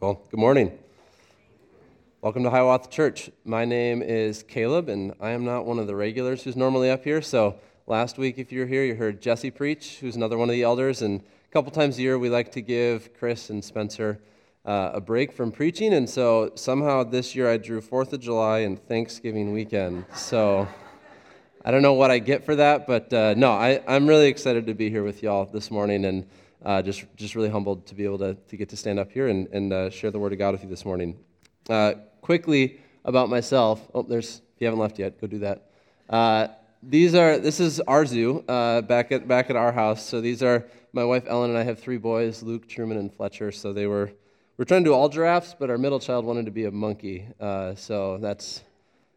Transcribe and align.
Cool. 0.00 0.20
Good 0.28 0.40
morning. 0.40 0.76
Welcome 2.20 2.42
to 2.42 2.50
Hiawatha 2.50 2.90
Church. 2.90 3.30
My 3.44 3.64
name 3.64 4.02
is 4.02 4.42
Caleb, 4.42 4.88
and 4.88 5.14
I 5.20 5.30
am 5.30 5.44
not 5.44 5.66
one 5.66 5.78
of 5.78 5.86
the 5.86 5.94
regulars 5.94 6.42
who's 6.42 6.56
normally 6.56 6.90
up 6.90 7.04
here. 7.04 7.22
So 7.22 7.54
last 7.86 8.18
week, 8.18 8.36
if 8.36 8.50
you 8.50 8.60
were 8.60 8.66
here, 8.66 8.82
you 8.82 8.96
heard 8.96 9.22
Jesse 9.22 9.52
preach, 9.52 9.98
who's 10.00 10.16
another 10.16 10.36
one 10.36 10.48
of 10.48 10.52
the 10.52 10.64
elders. 10.64 11.00
And 11.00 11.20
a 11.20 11.52
couple 11.52 11.70
times 11.70 11.96
a 11.98 12.02
year, 12.02 12.18
we 12.18 12.28
like 12.28 12.50
to 12.52 12.60
give 12.60 13.14
Chris 13.14 13.50
and 13.50 13.64
Spencer 13.64 14.18
uh, 14.64 14.90
a 14.94 15.00
break 15.00 15.32
from 15.32 15.52
preaching. 15.52 15.94
And 15.94 16.10
so 16.10 16.50
somehow 16.56 17.04
this 17.04 17.36
year, 17.36 17.48
I 17.48 17.56
drew 17.56 17.80
Fourth 17.80 18.12
of 18.12 18.18
July 18.18 18.58
and 18.58 18.84
Thanksgiving 18.88 19.52
weekend. 19.52 20.06
So 20.12 20.66
I 21.64 21.70
don't 21.70 21.82
know 21.82 21.94
what 21.94 22.10
I 22.10 22.18
get 22.18 22.44
for 22.44 22.56
that, 22.56 22.88
but 22.88 23.12
uh, 23.12 23.34
no, 23.34 23.52
I, 23.52 23.80
I'm 23.86 24.08
really 24.08 24.26
excited 24.26 24.66
to 24.66 24.74
be 24.74 24.90
here 24.90 25.04
with 25.04 25.22
y'all 25.22 25.44
this 25.44 25.70
morning. 25.70 26.04
And 26.04 26.26
uh, 26.64 26.82
just, 26.82 27.04
just 27.16 27.34
really 27.34 27.50
humbled 27.50 27.86
to 27.86 27.94
be 27.94 28.04
able 28.04 28.18
to, 28.18 28.34
to 28.34 28.56
get 28.56 28.68
to 28.70 28.76
stand 28.76 28.98
up 28.98 29.10
here 29.12 29.28
and, 29.28 29.46
and 29.48 29.72
uh, 29.72 29.90
share 29.90 30.10
the 30.10 30.18
Word 30.18 30.32
of 30.32 30.38
God 30.38 30.52
with 30.52 30.62
you 30.62 30.68
this 30.68 30.84
morning. 30.84 31.16
Uh, 31.68 31.94
quickly 32.20 32.80
about 33.04 33.28
myself. 33.28 33.86
Oh, 33.94 34.02
there's, 34.02 34.40
if 34.54 34.60
you 34.60 34.66
haven't 34.66 34.80
left 34.80 34.98
yet, 34.98 35.20
go 35.20 35.26
do 35.26 35.40
that. 35.40 35.70
Uh, 36.08 36.48
these 36.82 37.14
are, 37.14 37.38
this 37.38 37.60
is 37.60 37.80
our 37.80 38.04
zoo 38.06 38.44
uh, 38.48 38.80
back, 38.82 39.12
at, 39.12 39.26
back 39.26 39.50
at 39.50 39.56
our 39.56 39.72
house. 39.72 40.04
So 40.06 40.20
these 40.20 40.42
are, 40.42 40.64
my 40.92 41.04
wife 41.04 41.24
Ellen 41.26 41.50
and 41.50 41.58
I 41.58 41.62
have 41.62 41.78
three 41.78 41.96
boys, 41.96 42.42
Luke, 42.42 42.68
Truman, 42.68 42.98
and 42.98 43.12
Fletcher. 43.12 43.52
So 43.52 43.72
they 43.72 43.86
were, 43.86 44.12
we're 44.56 44.64
trying 44.64 44.84
to 44.84 44.90
do 44.90 44.94
all 44.94 45.08
giraffes, 45.08 45.54
but 45.58 45.70
our 45.70 45.78
middle 45.78 45.98
child 45.98 46.24
wanted 46.24 46.44
to 46.44 46.52
be 46.52 46.64
a 46.66 46.70
monkey. 46.70 47.26
Uh, 47.40 47.74
so 47.74 48.18
that's, 48.18 48.62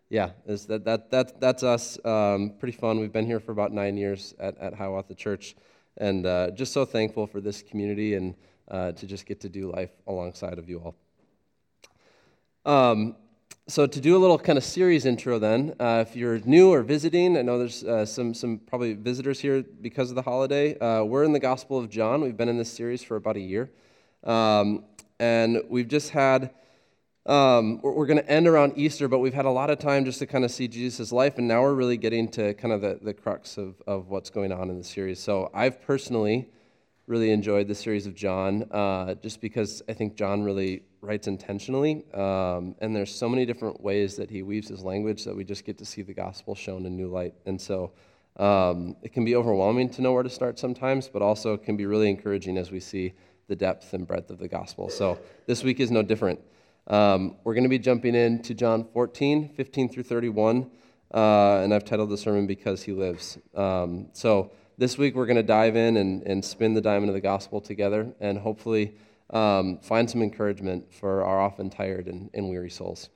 yeah, 0.09 0.31
is 0.45 0.65
that, 0.67 0.85
that, 0.85 1.11
that, 1.11 1.39
that's 1.39 1.63
us. 1.63 2.03
Um, 2.05 2.53
pretty 2.59 2.77
fun. 2.77 2.99
We've 2.99 3.11
been 3.11 3.25
here 3.25 3.39
for 3.39 3.51
about 3.51 3.71
nine 3.73 3.97
years 3.97 4.33
at, 4.39 4.57
at 4.57 4.73
Hiawatha 4.73 5.15
Church 5.15 5.55
and 5.97 6.25
uh, 6.25 6.51
just 6.51 6.73
so 6.73 6.85
thankful 6.85 7.27
for 7.27 7.41
this 7.41 7.61
community 7.61 8.15
and 8.15 8.35
uh, 8.69 8.91
to 8.93 9.05
just 9.05 9.25
get 9.25 9.39
to 9.41 9.49
do 9.49 9.71
life 9.71 9.91
alongside 10.07 10.57
of 10.57 10.69
you 10.69 10.79
all. 10.79 10.95
Um, 12.65 13.15
so 13.69 13.85
to 13.85 13.99
do 13.99 14.15
a 14.15 14.19
little 14.19 14.39
kind 14.39 14.57
of 14.57 14.63
series 14.63 15.05
intro 15.05 15.39
then 15.39 15.73
uh, 15.79 16.05
if 16.07 16.15
you're 16.15 16.39
new 16.39 16.71
or 16.71 16.83
visiting 16.83 17.37
i 17.37 17.41
know 17.41 17.57
there's 17.59 17.83
uh, 17.83 18.05
some, 18.05 18.33
some 18.33 18.59
probably 18.59 18.93
visitors 18.93 19.41
here 19.41 19.61
because 19.81 20.09
of 20.09 20.15
the 20.15 20.21
holiday. 20.21 20.77
Uh, 20.79 21.03
we're 21.03 21.25
in 21.25 21.33
the 21.33 21.39
gospel 21.39 21.77
of 21.77 21.89
john. 21.89 22.21
We've 22.21 22.37
been 22.37 22.49
in 22.49 22.57
this 22.57 22.71
series 22.71 23.03
for 23.03 23.17
about 23.17 23.35
a 23.35 23.41
year. 23.41 23.69
Um, 24.23 24.85
and 25.19 25.63
we've 25.69 25.87
just 25.87 26.11
had 26.11 26.51
um, 27.27 27.81
we're, 27.81 28.05
going 28.05 28.19
to 28.19 28.29
end 28.29 28.47
around 28.47 28.73
Easter, 28.77 29.09
but 29.09 29.19
we've 29.19 29.33
had 29.33 29.45
a 29.45 29.51
lot 29.51 29.69
of 29.69 29.79
time 29.79 30.05
just 30.05 30.19
to 30.19 30.25
kind 30.25 30.45
of 30.45 30.51
see 30.51 30.67
Jesus' 30.67 31.11
life, 31.11 31.37
and 31.37 31.47
now 31.47 31.61
we're 31.61 31.73
really 31.73 31.97
getting 31.97 32.29
to 32.29 32.53
kind 32.53 32.73
of 32.73 32.81
the, 32.81 32.99
the 33.01 33.13
crux 33.13 33.57
of, 33.57 33.81
of 33.85 34.07
what's 34.07 34.29
going 34.29 34.51
on 34.53 34.69
in 34.69 34.77
the 34.77 34.83
series. 34.83 35.19
So 35.19 35.51
I've 35.53 35.81
personally 35.81 36.47
really 37.05 37.31
enjoyed 37.31 37.67
the 37.67 37.75
series 37.75 38.07
of 38.07 38.15
John, 38.15 38.63
uh, 38.71 39.15
just 39.15 39.41
because 39.41 39.81
I 39.89 39.93
think 39.93 40.15
John 40.15 40.43
really 40.43 40.83
writes 41.01 41.27
intentionally, 41.27 42.05
um, 42.13 42.75
and 42.79 42.95
there's 42.95 43.13
so 43.13 43.27
many 43.27 43.45
different 43.45 43.81
ways 43.81 44.15
that 44.15 44.29
he 44.29 44.41
weaves 44.41 44.69
his 44.69 44.83
language 44.83 45.25
that 45.25 45.35
we 45.35 45.43
just 45.43 45.65
get 45.65 45.77
to 45.79 45.85
see 45.85 46.01
the 46.01 46.13
gospel 46.13 46.55
shown 46.55 46.85
in 46.85 46.95
new 46.95 47.09
light. 47.09 47.33
And 47.45 47.59
so 47.59 47.91
um, 48.37 48.95
it 49.01 49.11
can 49.11 49.25
be 49.25 49.35
overwhelming 49.35 49.89
to 49.91 50.01
know 50.01 50.13
where 50.13 50.23
to 50.23 50.29
start 50.29 50.59
sometimes, 50.59 51.09
but 51.09 51.21
also 51.21 51.57
can 51.57 51.75
be 51.75 51.85
really 51.85 52.09
encouraging 52.09 52.57
as 52.57 52.71
we 52.71 52.79
see 52.79 53.13
the 53.47 53.55
depth 53.55 53.93
and 53.93 54.07
breadth 54.07 54.29
of 54.29 54.39
the 54.39 54.47
gospel. 54.47 54.89
So 54.89 55.19
this 55.45 55.63
week 55.63 55.81
is 55.81 55.91
no 55.91 56.03
different. 56.03 56.39
Um, 56.87 57.35
we're 57.43 57.53
going 57.53 57.63
to 57.63 57.69
be 57.69 57.79
jumping 57.79 58.15
into 58.15 58.53
John 58.53 58.85
14, 58.93 59.49
15 59.49 59.89
through 59.89 60.03
31, 60.03 60.71
uh, 61.13 61.59
and 61.61 61.73
I've 61.73 61.83
titled 61.83 62.09
the 62.09 62.17
sermon 62.17 62.47
Because 62.47 62.81
He 62.83 62.93
Lives. 62.93 63.37
Um, 63.53 64.07
so 64.13 64.51
this 64.77 64.97
week 64.97 65.13
we're 65.13 65.25
going 65.25 65.35
to 65.35 65.43
dive 65.43 65.75
in 65.75 65.97
and, 65.97 66.23
and 66.23 66.43
spin 66.45 66.73
the 66.73 66.81
diamond 66.81 67.09
of 67.09 67.13
the 67.13 67.21
gospel 67.21 67.59
together 67.59 68.13
and 68.21 68.37
hopefully 68.37 68.95
um, 69.31 69.79
find 69.79 70.09
some 70.09 70.21
encouragement 70.21 70.93
for 70.93 71.25
our 71.25 71.41
often 71.41 71.69
tired 71.69 72.07
and, 72.07 72.29
and 72.33 72.49
weary 72.49 72.69
souls. 72.69 73.09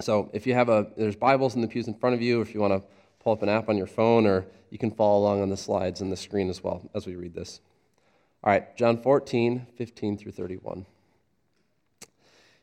So 0.00 0.30
if 0.32 0.46
you 0.46 0.54
have 0.54 0.70
a, 0.70 0.86
there's 0.96 1.16
Bibles 1.16 1.56
in 1.56 1.60
the 1.60 1.68
pews 1.68 1.88
in 1.88 1.94
front 1.94 2.14
of 2.14 2.22
you, 2.22 2.40
if 2.40 2.54
you 2.54 2.60
want 2.60 2.72
to 2.72 2.82
pull 3.22 3.34
up 3.34 3.42
an 3.42 3.50
app 3.50 3.68
on 3.68 3.76
your 3.76 3.86
phone, 3.86 4.26
or 4.26 4.46
you 4.70 4.78
can 4.78 4.92
follow 4.92 5.18
along 5.18 5.42
on 5.42 5.50
the 5.50 5.56
slides 5.58 6.00
and 6.00 6.10
the 6.10 6.16
screen 6.16 6.48
as 6.48 6.64
well 6.64 6.88
as 6.94 7.06
we 7.06 7.16
read 7.16 7.34
this. 7.34 7.60
All 8.42 8.50
right, 8.50 8.74
John 8.78 8.96
14, 8.96 9.66
15 9.76 10.16
through 10.16 10.32
31. 10.32 10.86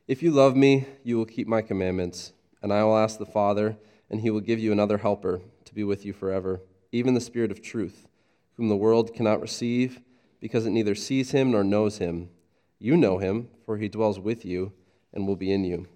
If 0.07 0.21
you 0.21 0.29
love 0.29 0.55
me, 0.55 0.85
you 1.03 1.17
will 1.17 1.25
keep 1.25 1.47
my 1.47 1.63
commandments, 1.63 2.31
and 2.61 2.71
I 2.71 2.83
will 2.83 2.95
ask 2.95 3.17
the 3.17 3.25
Father, 3.25 3.75
and 4.07 4.21
he 4.21 4.29
will 4.29 4.39
give 4.39 4.59
you 4.59 4.71
another 4.71 4.99
helper 4.99 5.41
to 5.65 5.73
be 5.73 5.83
with 5.83 6.05
you 6.05 6.13
forever, 6.13 6.61
even 6.91 7.15
the 7.15 7.19
Spirit 7.19 7.49
of 7.49 7.59
truth, 7.59 8.07
whom 8.53 8.69
the 8.69 8.75
world 8.75 9.15
cannot 9.15 9.41
receive, 9.41 10.01
because 10.39 10.67
it 10.67 10.69
neither 10.69 10.93
sees 10.93 11.31
him 11.31 11.49
nor 11.49 11.63
knows 11.63 11.97
him. 11.97 12.29
You 12.77 12.95
know 12.95 13.17
him, 13.17 13.49
for 13.65 13.77
he 13.77 13.89
dwells 13.89 14.19
with 14.19 14.45
you 14.45 14.73
and 15.11 15.25
will 15.25 15.35
be 15.35 15.51
in 15.51 15.63
you. 15.63 15.87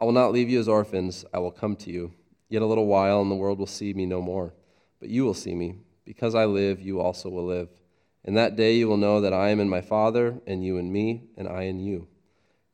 I 0.00 0.06
will 0.06 0.12
not 0.12 0.32
leave 0.32 0.48
you 0.48 0.58
as 0.58 0.66
orphans, 0.66 1.26
I 1.34 1.40
will 1.40 1.50
come 1.50 1.76
to 1.76 1.90
you. 1.90 2.14
Yet 2.48 2.62
a 2.62 2.66
little 2.66 2.86
while, 2.86 3.20
and 3.20 3.30
the 3.30 3.36
world 3.36 3.58
will 3.58 3.66
see 3.66 3.92
me 3.92 4.06
no 4.06 4.22
more. 4.22 4.54
But 4.98 5.10
you 5.10 5.26
will 5.26 5.34
see 5.34 5.54
me. 5.54 5.74
Because 6.06 6.34
I 6.34 6.46
live, 6.46 6.80
you 6.80 7.02
also 7.02 7.28
will 7.28 7.44
live. 7.44 7.68
In 8.24 8.32
that 8.32 8.56
day 8.56 8.76
you 8.76 8.88
will 8.88 8.96
know 8.96 9.20
that 9.20 9.34
I 9.34 9.50
am 9.50 9.60
in 9.60 9.68
my 9.68 9.82
Father, 9.82 10.40
and 10.46 10.64
you 10.64 10.78
in 10.78 10.90
me, 10.90 11.24
and 11.36 11.46
I 11.46 11.64
in 11.64 11.78
you. 11.78 12.08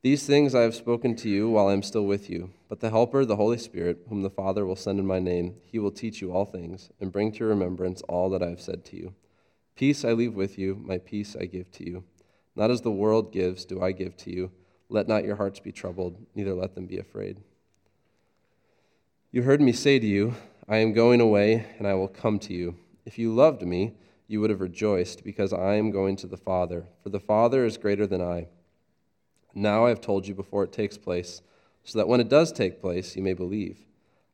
These 0.00 0.26
things 0.26 0.54
I 0.54 0.62
have 0.62 0.76
spoken 0.76 1.16
to 1.16 1.28
you 1.28 1.50
while 1.50 1.66
I 1.66 1.72
am 1.72 1.82
still 1.82 2.06
with 2.06 2.30
you. 2.30 2.50
But 2.68 2.78
the 2.78 2.90
Helper, 2.90 3.24
the 3.24 3.34
Holy 3.34 3.58
Spirit, 3.58 4.06
whom 4.08 4.22
the 4.22 4.30
Father 4.30 4.64
will 4.64 4.76
send 4.76 5.00
in 5.00 5.06
my 5.06 5.18
name, 5.18 5.56
he 5.64 5.80
will 5.80 5.90
teach 5.90 6.20
you 6.20 6.32
all 6.32 6.44
things 6.44 6.90
and 7.00 7.10
bring 7.10 7.32
to 7.32 7.38
your 7.40 7.48
remembrance 7.48 8.00
all 8.02 8.30
that 8.30 8.42
I 8.42 8.50
have 8.50 8.60
said 8.60 8.84
to 8.86 8.96
you. 8.96 9.14
Peace 9.74 10.04
I 10.04 10.12
leave 10.12 10.34
with 10.34 10.56
you, 10.56 10.80
my 10.84 10.98
peace 10.98 11.34
I 11.38 11.46
give 11.46 11.72
to 11.72 11.84
you. 11.84 12.04
Not 12.54 12.70
as 12.70 12.82
the 12.82 12.92
world 12.92 13.32
gives, 13.32 13.64
do 13.64 13.82
I 13.82 13.90
give 13.90 14.16
to 14.18 14.30
you. 14.32 14.52
Let 14.88 15.08
not 15.08 15.24
your 15.24 15.36
hearts 15.36 15.58
be 15.58 15.72
troubled, 15.72 16.16
neither 16.34 16.54
let 16.54 16.76
them 16.76 16.86
be 16.86 16.98
afraid. 16.98 17.38
You 19.32 19.42
heard 19.42 19.60
me 19.60 19.72
say 19.72 19.98
to 19.98 20.06
you, 20.06 20.34
I 20.68 20.76
am 20.76 20.92
going 20.92 21.20
away, 21.20 21.66
and 21.78 21.88
I 21.88 21.94
will 21.94 22.08
come 22.08 22.38
to 22.40 22.54
you. 22.54 22.76
If 23.04 23.18
you 23.18 23.34
loved 23.34 23.62
me, 23.62 23.94
you 24.28 24.40
would 24.40 24.50
have 24.50 24.60
rejoiced, 24.60 25.24
because 25.24 25.52
I 25.52 25.74
am 25.74 25.90
going 25.90 26.14
to 26.16 26.28
the 26.28 26.36
Father, 26.36 26.86
for 27.02 27.08
the 27.08 27.20
Father 27.20 27.64
is 27.64 27.76
greater 27.76 28.06
than 28.06 28.22
I. 28.22 28.46
Now 29.54 29.86
I 29.86 29.88
have 29.88 30.00
told 30.00 30.26
you 30.26 30.34
before 30.34 30.64
it 30.64 30.72
takes 30.72 30.98
place, 30.98 31.42
so 31.84 31.98
that 31.98 32.08
when 32.08 32.20
it 32.20 32.28
does 32.28 32.52
take 32.52 32.80
place, 32.80 33.16
you 33.16 33.22
may 33.22 33.32
believe. 33.32 33.86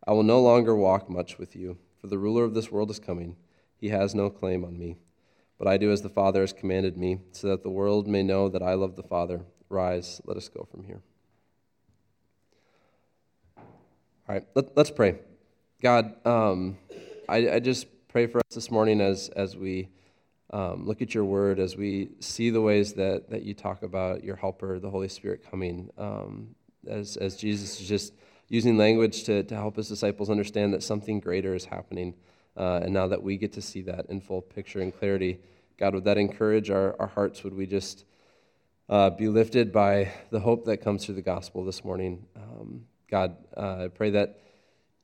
I 0.07 0.13
will 0.13 0.23
no 0.23 0.41
longer 0.41 0.75
walk 0.75 1.09
much 1.09 1.39
with 1.39 1.57
you, 1.57 1.79
for 2.01 2.09
the 2.09 2.19
ruler 2.19 2.45
of 2.45 2.55
this 2.55 2.71
world 2.71 2.91
is 2.91 2.99
coming. 2.99 3.37
He 3.77 3.89
has 3.89 4.15
no 4.15 4.29
claim 4.29 4.65
on 4.65 4.79
me. 4.79 4.97
But 5.59 5.69
I 5.69 5.77
do 5.77 5.93
as 5.93 6.03
the 6.03 6.09
Father 6.09 6.41
has 6.41 6.53
commanded 6.53 6.97
me, 6.97 7.21
so 7.33 7.49
that 7.49 7.63
the 7.63 7.71
world 7.71 8.07
may 8.09 8.23
know 8.23 8.49
that 8.49 8.63
I 8.63 8.75
love 8.75 8.97
the 8.97 9.03
Father. 9.03 9.43
Rise, 9.69 10.21
let 10.27 10.37
us 10.37 10.49
go 10.49 10.67
from 10.71 10.85
here. 10.85 11.01
All 13.57 14.35
right, 14.35 14.45
let, 14.55 14.77
us 14.77 14.91
pray. 14.91 15.17
God, 15.83 16.15
um, 16.27 16.79
I, 17.29 17.51
I 17.51 17.61
just 17.61 17.87
pray 18.09 18.27
for 18.27 18.39
us 18.39 18.55
this 18.55 18.71
morning 18.71 19.01
as, 19.01 19.29
as 19.31 19.57
we 19.57 19.89
um, 20.51 20.87
look 20.87 21.03
at 21.03 21.15
your 21.15 21.25
word 21.25 21.59
as 21.59 21.77
we 21.77 22.11
see 22.21 22.51
the 22.51 22.61
ways 22.61 22.93
that, 22.95 23.31
that 23.31 23.43
you 23.43 23.55
talk 23.55 23.83
about 23.83 24.23
your 24.23 24.37
helper, 24.37 24.79
the 24.79 24.91
Holy 24.91 25.09
Spirit 25.09 25.45
coming, 25.51 25.91
um, 25.99 26.55
as, 26.87 27.17
as 27.17 27.37
Jesus 27.37 27.81
is 27.81 27.89
just 27.89 28.13
using 28.49 28.77
language 28.77 29.25
to, 29.25 29.43
to 29.43 29.55
help 29.55 29.77
his 29.77 29.89
disciples 29.89 30.31
understand 30.31 30.75
that 30.75 30.83
something 30.83 31.19
greater 31.19 31.55
is 31.55 31.65
happening. 31.65 32.15
Uh, 32.57 32.81
and 32.83 32.93
now 32.93 33.09
that 33.09 33.23
we 33.23 33.37
get 33.37 33.53
to 33.55 33.63
see 33.63 33.83
that 33.83 34.07
in 34.11 34.21
full 34.21 34.43
picture 34.43 34.81
and 34.81 34.97
clarity, 34.97 35.41
God, 35.79 35.95
would 35.95 36.05
that 36.05 36.19
encourage 36.19 36.71
our, 36.71 36.95
our 37.01 37.09
hearts? 37.09 37.43
Would 37.43 37.55
we 37.55 37.67
just 37.67 38.05
uh, 38.89 39.11
be 39.11 39.29
lifted 39.29 39.73
by 39.73 40.13
the 40.31 40.41
hope 40.41 40.67
that 40.67 40.77
comes 40.77 41.05
through 41.05 41.17
the 41.17 41.23
gospel 41.23 41.65
this 41.65 41.85
morning? 41.85 42.27
Um, 42.37 42.85
God, 43.11 43.37
uh, 43.57 43.85
I 43.85 43.89
pray 43.89 44.11
that 44.11 44.39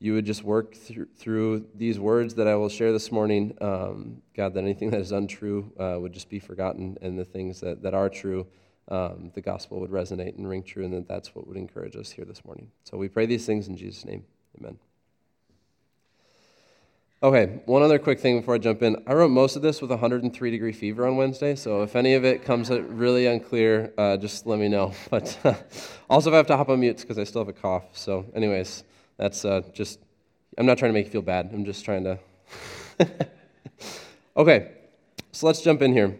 you 0.00 0.14
would 0.14 0.24
just 0.24 0.42
work 0.42 0.74
through, 0.74 1.06
through 1.14 1.66
these 1.74 2.00
words 2.00 2.34
that 2.34 2.48
I 2.48 2.56
will 2.56 2.70
share 2.70 2.90
this 2.90 3.12
morning. 3.12 3.56
Um, 3.60 4.22
God, 4.34 4.54
that 4.54 4.64
anything 4.64 4.90
that 4.90 5.00
is 5.00 5.12
untrue 5.12 5.70
uh, 5.78 6.00
would 6.00 6.14
just 6.14 6.30
be 6.30 6.38
forgotten, 6.38 6.96
and 7.02 7.18
the 7.18 7.24
things 7.24 7.60
that, 7.60 7.82
that 7.82 7.92
are 7.92 8.08
true, 8.08 8.46
um, 8.88 9.30
the 9.34 9.42
gospel 9.42 9.78
would 9.80 9.90
resonate 9.90 10.38
and 10.38 10.48
ring 10.48 10.62
true, 10.62 10.84
and 10.84 10.94
that 10.94 11.06
that's 11.06 11.34
what 11.34 11.46
would 11.46 11.58
encourage 11.58 11.96
us 11.96 12.10
here 12.10 12.24
this 12.24 12.44
morning. 12.46 12.70
So 12.84 12.96
we 12.96 13.08
pray 13.08 13.26
these 13.26 13.44
things 13.44 13.68
in 13.68 13.76
Jesus' 13.76 14.06
name. 14.06 14.24
Amen. 14.58 14.78
Okay, 17.22 17.60
one 17.66 17.82
other 17.82 17.98
quick 17.98 18.18
thing 18.18 18.40
before 18.40 18.54
I 18.54 18.58
jump 18.58 18.82
in. 18.82 18.96
I 19.06 19.12
wrote 19.12 19.30
most 19.30 19.54
of 19.54 19.60
this 19.60 19.82
with 19.82 19.90
103 19.90 20.50
degree 20.50 20.72
fever 20.72 21.06
on 21.06 21.18
Wednesday, 21.18 21.54
so 21.54 21.82
if 21.82 21.94
any 21.94 22.14
of 22.14 22.24
it 22.24 22.42
comes 22.42 22.70
really 22.70 23.26
unclear, 23.26 23.92
uh, 23.98 24.16
just 24.16 24.46
let 24.46 24.58
me 24.58 24.68
know. 24.68 24.94
But 25.10 25.38
uh, 25.44 25.52
also, 26.08 26.30
if 26.30 26.34
I 26.34 26.36
have 26.38 26.46
to 26.46 26.56
hop 26.56 26.70
on 26.70 26.80
mute, 26.80 26.96
because 26.96 27.18
I 27.18 27.24
still 27.24 27.42
have 27.42 27.48
a 27.48 27.52
cough. 27.52 27.84
So, 27.92 28.24
anyways, 28.34 28.84
that's 29.20 29.44
uh, 29.44 29.60
just, 29.74 29.98
I'm 30.56 30.64
not 30.64 30.78
trying 30.78 30.88
to 30.88 30.94
make 30.94 31.04
you 31.04 31.12
feel 31.12 31.20
bad. 31.20 31.50
I'm 31.52 31.66
just 31.66 31.84
trying 31.84 32.04
to. 32.04 32.18
okay, 34.36 34.72
so 35.30 35.46
let's 35.46 35.60
jump 35.60 35.82
in 35.82 35.92
here. 35.92 36.18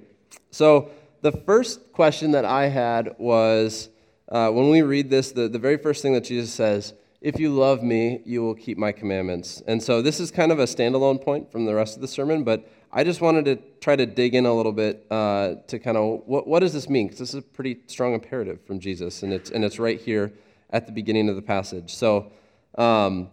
So, 0.50 0.90
the 1.22 1.32
first 1.32 1.92
question 1.92 2.32
that 2.32 2.44
I 2.44 2.66
had 2.66 3.14
was 3.18 3.88
uh, 4.28 4.50
when 4.50 4.68
we 4.68 4.82
read 4.82 5.08
this, 5.08 5.32
the, 5.32 5.48
the 5.48 5.58
very 5.58 5.78
first 5.78 6.02
thing 6.02 6.12
that 6.12 6.24
Jesus 6.24 6.52
says 6.52 6.92
if 7.22 7.38
you 7.38 7.50
love 7.50 7.82
me, 7.82 8.22
you 8.24 8.42
will 8.42 8.54
keep 8.54 8.78
my 8.78 8.92
commandments. 8.92 9.62
And 9.66 9.82
so 9.82 10.00
this 10.00 10.20
is 10.20 10.30
kind 10.30 10.50
of 10.50 10.58
a 10.58 10.64
standalone 10.64 11.22
point 11.22 11.52
from 11.52 11.66
the 11.66 11.74
rest 11.74 11.94
of 11.94 12.00
the 12.00 12.08
sermon, 12.08 12.44
but 12.44 12.70
I 12.92 13.04
just 13.04 13.20
wanted 13.20 13.44
to 13.44 13.56
try 13.80 13.94
to 13.94 14.06
dig 14.06 14.34
in 14.34 14.46
a 14.46 14.54
little 14.54 14.72
bit 14.72 15.06
uh, 15.10 15.56
to 15.66 15.78
kind 15.78 15.98
of 15.98 16.22
what, 16.24 16.46
what 16.46 16.60
does 16.60 16.72
this 16.72 16.88
mean? 16.88 17.08
Because 17.08 17.18
this 17.18 17.28
is 17.30 17.34
a 17.36 17.42
pretty 17.42 17.80
strong 17.88 18.14
imperative 18.14 18.62
from 18.64 18.80
Jesus, 18.80 19.22
and 19.22 19.34
it's, 19.34 19.50
and 19.50 19.64
it's 19.64 19.78
right 19.78 20.00
here 20.00 20.32
at 20.70 20.86
the 20.86 20.92
beginning 20.92 21.28
of 21.28 21.36
the 21.36 21.42
passage. 21.42 21.94
So, 21.94 22.32
um, 22.76 23.28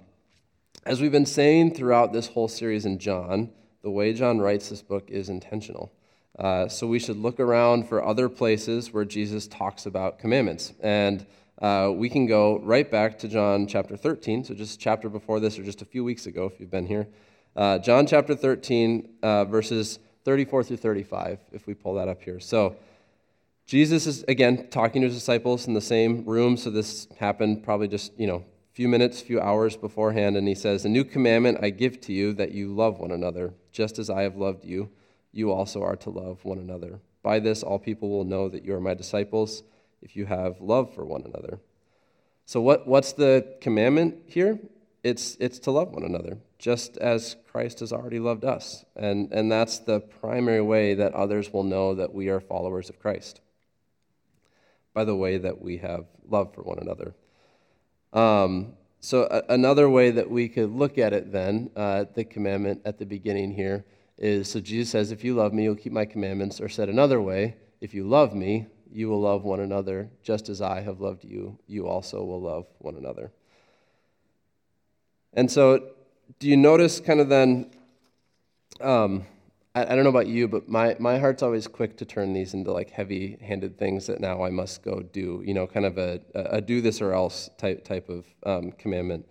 as 0.86 1.02
we've 1.02 1.12
been 1.12 1.26
saying 1.26 1.76
throughout 1.76 2.14
this 2.14 2.28
whole 2.28 2.48
series 2.48 2.86
in 2.86 3.00
John, 3.00 3.52
the 3.82 3.92
way 3.92 4.14
John 4.14 4.40
writes 4.40 4.70
this 4.70 4.82
book 4.82 5.10
is 5.10 5.30
intentional. 5.30 5.92
Uh, 6.38 6.68
so 6.68 6.86
we 6.88 7.00
should 7.00 7.18
look 7.18 7.40
around 7.40 7.88
for 7.88 8.04
other 8.04 8.30
places 8.30 8.94
where 8.94 9.06
Jesus 9.06 9.48
talks 9.48 9.86
about 9.86 10.20
commandments. 10.20 10.74
And 10.82 11.26
uh, 11.62 11.92
we 11.96 12.10
can 12.10 12.28
go 12.28 12.60
right 12.60 12.90
back 12.90 13.18
to 13.20 13.28
John 13.28 13.66
chapter 13.66 13.98
13, 13.98 14.44
so 14.44 14.54
just 14.54 14.80
chapter 14.80 15.10
before 15.10 15.40
this, 15.40 15.58
or 15.58 15.64
just 15.64 15.82
a 15.82 15.86
few 15.86 16.04
weeks 16.04 16.28
ago 16.28 16.46
if 16.46 16.60
you've 16.60 16.70
been 16.70 16.86
here. 16.86 17.08
Uh, 17.56 17.80
John 17.80 18.06
chapter 18.06 18.36
13, 18.36 19.10
uh, 19.24 19.46
verses 19.46 19.98
34 20.26 20.64
through 20.66 20.78
35, 20.78 21.40
if 21.52 21.66
we 21.66 21.74
pull 21.74 21.96
that 21.96 22.08
up 22.08 22.22
here. 22.22 22.40
So, 22.40 22.76
Jesus 23.66 24.06
is, 24.08 24.24
again, 24.30 24.68
talking 24.70 25.02
to 25.02 25.08
his 25.08 25.16
disciples 25.16 25.68
in 25.68 25.74
the 25.74 25.82
same 25.82 26.24
room, 26.24 26.56
so 26.56 26.70
this 26.70 27.08
happened 27.20 27.64
probably 27.64 27.88
just, 27.88 28.18
you 28.18 28.28
know, 28.28 28.46
few 28.78 28.88
minutes, 28.88 29.22
few 29.22 29.42
hours 29.42 29.76
beforehand, 29.76 30.38
and 30.38 30.48
he 30.48 30.54
says, 30.54 30.86
A 30.86 30.90
new 30.90 31.04
commandment 31.04 31.58
I 31.64 31.72
give 31.72 32.00
to 32.02 32.14
you 32.14 32.32
that 32.34 32.52
you 32.52 32.72
love 32.72 33.00
one 33.00 33.10
another, 33.10 33.56
just 33.72 33.98
as 33.98 34.08
I 34.08 34.22
have 34.22 34.36
loved 34.36 34.64
you, 34.64 34.92
you 35.32 35.52
also 35.52 35.82
are 35.82 35.96
to 35.96 36.12
love 36.12 36.46
one 36.46 36.60
another. 36.60 37.00
By 37.24 37.40
this, 37.40 37.64
all 37.64 37.80
people 37.80 38.08
will 38.08 38.24
know 38.24 38.50
that 38.50 38.64
you 38.64 38.76
are 38.76 38.80
my 38.80 38.94
disciples 38.94 39.64
if 40.04 40.16
you 40.16 40.28
have 40.28 40.62
love 40.62 40.94
for 40.94 41.04
one 41.04 41.24
another. 41.24 41.60
So, 42.46 42.62
what, 42.62 42.86
what's 42.86 43.14
the 43.14 43.58
commandment 43.62 44.18
here? 44.28 44.60
It's, 45.04 45.38
it's 45.40 45.58
to 45.62 45.72
love 45.72 45.90
one 45.90 46.04
another, 46.04 46.38
just 46.60 46.98
as 46.98 47.36
Christ 47.52 47.80
has 47.80 47.92
already 47.92 48.20
loved 48.20 48.46
us. 48.46 48.86
And, 48.96 49.34
and 49.34 49.52
that's 49.52 49.80
the 49.80 50.02
primary 50.02 50.62
way 50.62 50.94
that 50.94 51.16
others 51.16 51.52
will 51.52 51.64
know 51.64 51.96
that 51.96 52.14
we 52.14 52.30
are 52.30 52.40
followers 52.40 52.92
of 52.92 53.00
Christ, 53.00 53.42
by 54.94 55.04
the 55.04 55.16
way 55.16 55.40
that 55.40 55.64
we 55.64 55.78
have 55.78 56.06
love 56.30 56.54
for 56.54 56.62
one 56.62 56.78
another. 56.78 57.16
Um, 58.14 58.74
so, 59.00 59.28
a, 59.30 59.54
another 59.54 59.90
way 59.90 60.12
that 60.12 60.30
we 60.30 60.50
could 60.50 60.72
look 60.72 60.98
at 60.98 61.14
it 61.14 61.32
then, 61.32 61.70
uh, 61.76 62.06
the 62.14 62.24
commandment 62.24 62.82
at 62.86 62.98
the 62.98 63.06
beginning 63.06 63.52
here, 63.52 63.86
is 64.18 64.50
so 64.50 64.60
Jesus 64.60 64.92
says, 64.92 65.12
If 65.12 65.24
you 65.24 65.36
love 65.36 65.54
me, 65.54 65.64
you'll 65.64 65.76
keep 65.76 65.94
my 65.94 66.06
commandments. 66.06 66.60
Or 66.60 66.70
said 66.70 66.90
another 66.90 67.22
way, 67.22 67.56
if 67.82 67.94
you 67.94 68.08
love 68.08 68.34
me, 68.34 68.68
you 68.92 69.10
will 69.10 69.22
love 69.22 69.44
one 69.44 69.60
another 69.60 70.10
just 70.24 70.50
as 70.50 70.62
I 70.62 70.82
have 70.82 71.00
loved 71.00 71.24
you. 71.24 71.60
You 71.68 71.88
also 71.88 72.24
will 72.24 72.42
love 72.42 72.66
one 72.80 72.96
another. 72.96 73.32
And 75.34 75.52
so, 75.52 75.92
do 76.40 76.48
you 76.48 76.58
notice 76.58 77.00
kind 77.00 77.20
of 77.20 77.30
then? 77.30 77.72
Um, 78.82 79.26
I, 79.78 79.92
I, 79.92 79.96
don't 79.96 80.04
know 80.04 80.10
about 80.10 80.28
you, 80.28 80.48
but 80.48 80.68
my, 80.68 80.96
my 80.98 81.20
heart's 81.20 81.44
always 81.44 81.68
quick 81.68 81.98
to 81.98 82.06
turn 82.06 82.34
these 82.34 82.56
into 82.56 82.72
like 82.72 82.90
heavy 82.90 83.38
handed 83.42 83.78
things 83.78 84.08
that 84.08 84.20
now 84.20 84.44
I 84.44 84.50
must 84.50 84.82
go 84.82 85.02
do, 85.02 85.44
you 85.46 85.54
know, 85.54 85.68
kind 85.68 85.86
of 85.86 86.00
a, 86.00 86.20
a, 86.34 86.62
do 86.62 86.82
this 86.82 87.00
or 87.00 87.14
else 87.14 87.50
type, 87.60 87.84
type 87.84 88.10
of 88.10 88.26
um, 88.44 88.72
commandment. 88.72 89.28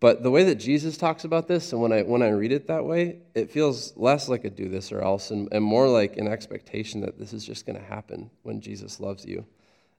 But 0.00 0.22
the 0.22 0.30
way 0.30 0.44
that 0.44 0.56
Jesus 0.56 0.98
talks 0.98 1.24
about 1.24 1.48
this, 1.48 1.72
and 1.72 1.80
when 1.80 1.92
I, 1.92 2.02
when 2.02 2.22
I 2.22 2.28
read 2.30 2.52
it 2.52 2.66
that 2.66 2.84
way, 2.84 3.20
it 3.34 3.50
feels 3.50 3.96
less 3.96 4.28
like 4.28 4.44
a 4.44 4.50
do 4.50 4.68
this 4.68 4.92
or 4.92 5.00
else 5.00 5.30
and, 5.30 5.48
and 5.50 5.64
more 5.64 5.88
like 5.88 6.18
an 6.18 6.28
expectation 6.28 7.00
that 7.00 7.18
this 7.18 7.32
is 7.32 7.42
just 7.44 7.64
going 7.64 7.78
to 7.78 7.84
happen 7.84 8.30
when 8.42 8.60
Jesus 8.60 9.00
loves 9.00 9.24
you. 9.24 9.46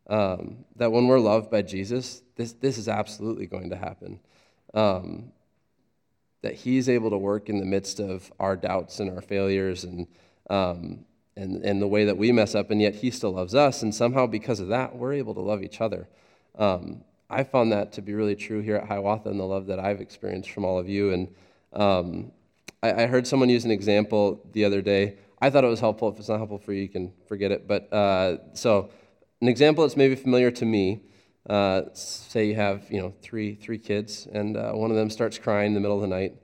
Um, 0.08 0.66
that 0.76 0.92
when 0.92 1.08
we're 1.08 1.20
loved 1.20 1.50
by 1.50 1.64
Jesus, 1.64 2.22
this, 2.36 2.54
this 2.54 2.78
is 2.78 2.88
absolutely 2.88 3.48
going 3.48 3.72
to 3.72 3.78
happen. 3.78 4.20
Um, 4.76 5.32
that 6.44 6.54
He's 6.54 6.88
able 6.88 7.10
to 7.10 7.18
work 7.18 7.50
in 7.50 7.58
the 7.58 7.66
midst 7.66 8.00
of 8.00 8.32
our 8.40 8.56
doubts 8.56 9.00
and 9.00 9.10
our 9.10 9.22
failures 9.22 9.84
and, 9.84 10.08
um, 10.50 11.06
and, 11.36 11.64
and 11.66 11.82
the 11.82 11.88
way 11.88 12.06
that 12.06 12.18
we 12.18 12.32
mess 12.32 12.54
up, 12.54 12.70
and 12.70 12.80
yet 12.80 12.94
He 12.96 13.10
still 13.10 13.32
loves 13.32 13.56
us. 13.56 13.82
And 13.82 13.94
somehow, 13.96 14.28
because 14.28 14.60
of 14.60 14.68
that, 14.68 14.96
we're 14.96 15.14
able 15.14 15.34
to 15.34 15.42
love 15.42 15.64
each 15.64 15.82
other. 15.82 16.08
Um, 16.56 17.04
I 17.30 17.44
found 17.44 17.72
that 17.72 17.94
to 17.94 18.02
be 18.02 18.14
really 18.14 18.36
true 18.36 18.62
here 18.62 18.76
at 18.76 18.88
Hiawatha 18.88 19.30
and 19.30 19.40
the 19.40 19.46
love 19.46 19.66
that 19.68 19.80
I've 19.80 20.02
experienced 20.02 20.52
from 20.52 20.66
all 20.66 20.78
of 20.78 20.88
you. 20.88 21.14
And 21.14 21.28
um, 21.74 22.32
I, 22.84 23.04
I, 23.04 23.06
heard 23.08 23.26
someone 23.26 23.50
use 23.50 23.66
an 23.66 23.72
example 23.72 24.40
the 24.52 24.64
other 24.66 24.82
day. 24.82 25.16
I 25.42 25.50
thought 25.50 25.64
it 25.64 25.68
was 25.68 25.80
helpful. 25.80 26.10
If 26.10 26.20
it's 26.20 26.30
not 26.30 26.38
helpful 26.38 26.60
for 26.60 26.74
you, 26.74 26.84
you 26.84 26.90
can 26.90 27.12
forget 27.28 27.52
it. 27.52 27.68
But 27.68 27.92
uh, 27.92 28.38
so, 28.54 28.92
an 29.42 29.48
example 29.48 29.84
that's 29.84 29.98
maybe 29.98 30.16
familiar 30.16 30.52
to 30.52 30.66
me. 30.66 31.02
Uh, 31.50 31.82
say 31.94 32.46
you 32.46 32.56
have 32.56 32.90
you 32.90 33.02
know 33.02 33.14
three 33.22 33.56
three 33.56 33.78
kids, 33.78 34.28
and 34.32 34.56
uh, 34.56 34.72
one 34.72 34.92
of 34.92 34.98
them 34.98 35.10
starts 35.10 35.38
crying 35.38 35.68
in 35.68 35.74
the 35.74 35.80
middle 35.80 35.98
of 35.98 36.02
the 36.02 36.08
night, 36.08 36.36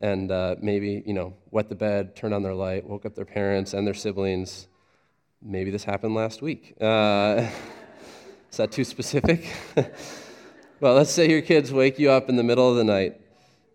and 0.00 0.30
uh, 0.30 0.54
maybe 0.60 1.02
you 1.06 1.14
know 1.14 1.34
wet 1.50 1.68
the 1.68 1.74
bed, 1.74 2.14
turned 2.14 2.34
on 2.34 2.42
their 2.42 2.54
light, 2.54 2.86
woke 2.86 3.04
up 3.04 3.14
their 3.14 3.24
parents 3.24 3.74
and 3.74 3.86
their 3.86 3.94
siblings. 3.94 4.68
Maybe 5.42 5.70
this 5.70 5.84
happened 5.84 6.14
last 6.14 6.40
week. 6.40 6.74
Uh, 6.80 7.48
is 8.50 8.56
that 8.56 8.72
too 8.72 8.84
specific? 8.84 9.46
Well, 10.84 10.94
let's 10.96 11.12
say 11.12 11.30
your 11.30 11.40
kids 11.40 11.72
wake 11.72 11.98
you 11.98 12.10
up 12.10 12.28
in 12.28 12.36
the 12.36 12.42
middle 12.42 12.68
of 12.68 12.76
the 12.76 12.84
night, 12.84 13.18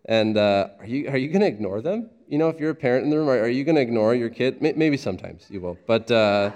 and 0.04 0.36
uh, 0.36 0.68
are 0.78 0.86
you, 0.86 1.08
are 1.08 1.16
you 1.16 1.28
going 1.28 1.40
to 1.40 1.46
ignore 1.46 1.80
them? 1.80 2.10
You 2.28 2.38
know, 2.38 2.48
if 2.50 2.60
you're 2.60 2.70
a 2.70 2.74
parent 2.74 3.04
in 3.04 3.10
the 3.10 3.18
room, 3.18 3.28
are, 3.28 3.40
are 3.40 3.48
you 3.48 3.64
going 3.64 3.74
to 3.74 3.80
ignore 3.80 4.14
your 4.14 4.28
kid? 4.28 4.60
Maybe 4.60 4.96
sometimes 4.96 5.46
you 5.50 5.60
will, 5.60 5.78
but 5.88 6.08
uh, 6.10 6.52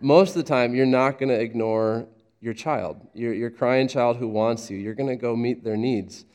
most 0.00 0.30
of 0.30 0.36
the 0.36 0.48
time, 0.48 0.74
you're 0.74 0.84
not 0.84 1.18
going 1.18 1.28
to 1.28 1.38
ignore 1.40 2.08
your 2.44 2.52
child, 2.52 3.00
your, 3.14 3.32
your 3.32 3.48
crying 3.48 3.88
child 3.88 4.18
who 4.18 4.28
wants 4.28 4.70
you. 4.70 4.76
You're 4.76 4.94
going 4.94 5.08
to 5.08 5.16
go 5.16 5.34
meet 5.34 5.64
their 5.64 5.78
needs. 5.78 6.26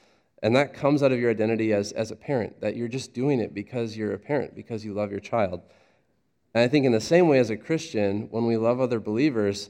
And 0.42 0.56
that 0.56 0.74
comes 0.74 1.04
out 1.04 1.12
of 1.12 1.20
your 1.20 1.30
identity 1.30 1.72
as, 1.72 1.92
as 1.92 2.10
a 2.10 2.16
parent, 2.16 2.62
that 2.62 2.76
you're 2.76 2.88
just 2.88 3.14
doing 3.14 3.40
it 3.40 3.54
because 3.54 3.96
you're 3.96 4.14
a 4.14 4.18
parent, 4.18 4.56
because 4.56 4.84
you 4.84 4.94
love 4.94 5.12
your 5.12 5.20
child. 5.20 5.62
And 6.56 6.64
I 6.64 6.68
think, 6.68 6.86
in 6.86 6.94
the 6.94 7.00
same 7.00 7.28
way 7.28 7.38
as 7.38 7.52
a 7.52 7.58
Christian, 7.58 8.28
when 8.32 8.48
we 8.48 8.58
love 8.58 8.82
other 8.82 9.00
believers, 9.00 9.70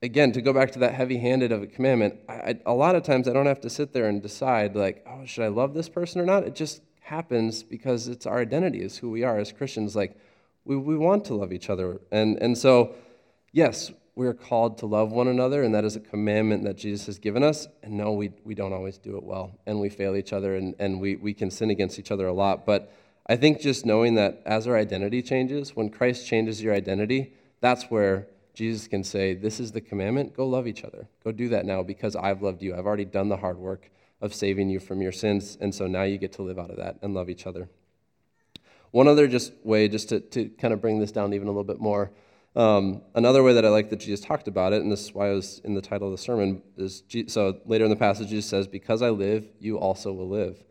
again, 0.00 0.32
to 0.32 0.40
go 0.40 0.54
back 0.54 0.70
to 0.72 0.78
that 0.78 0.94
heavy 0.94 1.18
handed 1.18 1.52
of 1.52 1.62
a 1.62 1.66
commandment, 1.66 2.20
I, 2.26 2.58
a 2.64 2.72
lot 2.72 2.94
of 2.94 3.02
times 3.02 3.28
I 3.28 3.34
don't 3.34 3.46
have 3.46 3.60
to 3.60 3.70
sit 3.70 3.92
there 3.92 4.08
and 4.08 4.22
decide, 4.22 4.74
like, 4.74 5.04
oh, 5.06 5.26
should 5.26 5.44
I 5.44 5.48
love 5.48 5.74
this 5.74 5.90
person 5.90 6.22
or 6.22 6.24
not? 6.24 6.44
It 6.44 6.54
just 6.54 6.80
happens 7.00 7.62
because 7.62 8.08
it's 8.08 8.24
our 8.24 8.40
identity, 8.40 8.80
is 8.80 8.96
who 8.96 9.10
we 9.10 9.24
are 9.24 9.38
as 9.38 9.52
Christians. 9.52 9.94
Like, 9.94 10.16
we, 10.64 10.74
we 10.76 10.96
want 10.96 11.26
to 11.26 11.34
love 11.34 11.52
each 11.52 11.68
other. 11.68 12.00
And, 12.10 12.38
and 12.40 12.56
so, 12.56 12.94
yes, 13.52 13.92
we 14.16 14.26
are 14.26 14.34
called 14.34 14.78
to 14.78 14.86
love 14.86 15.10
one 15.10 15.26
another, 15.26 15.62
and 15.64 15.74
that 15.74 15.84
is 15.84 15.96
a 15.96 16.00
commandment 16.00 16.62
that 16.64 16.76
Jesus 16.76 17.06
has 17.06 17.18
given 17.18 17.42
us. 17.42 17.66
And 17.82 17.94
no, 17.94 18.12
we, 18.12 18.30
we 18.44 18.54
don't 18.54 18.72
always 18.72 18.96
do 18.96 19.16
it 19.16 19.24
well, 19.24 19.58
and 19.66 19.80
we 19.80 19.88
fail 19.88 20.14
each 20.14 20.32
other, 20.32 20.54
and, 20.54 20.74
and 20.78 21.00
we, 21.00 21.16
we 21.16 21.34
can 21.34 21.50
sin 21.50 21.70
against 21.70 21.98
each 21.98 22.10
other 22.10 22.26
a 22.26 22.32
lot. 22.32 22.64
But 22.64 22.92
I 23.26 23.36
think 23.36 23.60
just 23.60 23.84
knowing 23.84 24.14
that 24.14 24.40
as 24.46 24.68
our 24.68 24.76
identity 24.76 25.20
changes, 25.20 25.74
when 25.74 25.90
Christ 25.90 26.26
changes 26.26 26.62
your 26.62 26.74
identity, 26.74 27.32
that's 27.60 27.84
where 27.84 28.28
Jesus 28.52 28.86
can 28.86 29.02
say, 29.02 29.34
This 29.34 29.58
is 29.58 29.72
the 29.72 29.80
commandment. 29.80 30.36
Go 30.36 30.46
love 30.46 30.68
each 30.68 30.84
other. 30.84 31.08
Go 31.24 31.32
do 31.32 31.48
that 31.48 31.66
now 31.66 31.82
because 31.82 32.14
I've 32.14 32.40
loved 32.40 32.62
you. 32.62 32.74
I've 32.74 32.86
already 32.86 33.04
done 33.04 33.28
the 33.28 33.38
hard 33.38 33.58
work 33.58 33.90
of 34.20 34.32
saving 34.32 34.70
you 34.70 34.78
from 34.78 35.02
your 35.02 35.12
sins. 35.12 35.58
And 35.60 35.74
so 35.74 35.88
now 35.88 36.04
you 36.04 36.18
get 36.18 36.32
to 36.34 36.42
live 36.42 36.58
out 36.58 36.70
of 36.70 36.76
that 36.76 36.98
and 37.02 37.14
love 37.14 37.28
each 37.28 37.46
other. 37.46 37.68
One 38.92 39.08
other 39.08 39.26
just 39.26 39.52
way, 39.64 39.88
just 39.88 40.08
to, 40.10 40.20
to 40.20 40.48
kind 40.50 40.72
of 40.72 40.80
bring 40.80 41.00
this 41.00 41.10
down 41.10 41.34
even 41.34 41.48
a 41.48 41.50
little 41.50 41.64
bit 41.64 41.80
more, 41.80 42.12
um, 42.56 43.02
another 43.14 43.42
way 43.42 43.52
that 43.54 43.64
I 43.64 43.68
like 43.68 43.90
that 43.90 44.00
Jesus 44.00 44.24
talked 44.24 44.46
about 44.46 44.72
it, 44.72 44.82
and 44.82 44.90
this 44.90 45.04
is 45.04 45.14
why 45.14 45.28
I 45.28 45.32
was 45.32 45.60
in 45.64 45.74
the 45.74 45.80
title 45.80 46.08
of 46.08 46.12
the 46.12 46.22
sermon, 46.22 46.62
is 46.76 47.02
so 47.26 47.58
later 47.66 47.84
in 47.84 47.90
the 47.90 47.96
passage, 47.96 48.28
Jesus 48.28 48.48
says, 48.48 48.68
Because 48.68 49.02
I 49.02 49.10
live, 49.10 49.46
you 49.58 49.78
also 49.78 50.12
will 50.12 50.28
live. 50.28 50.62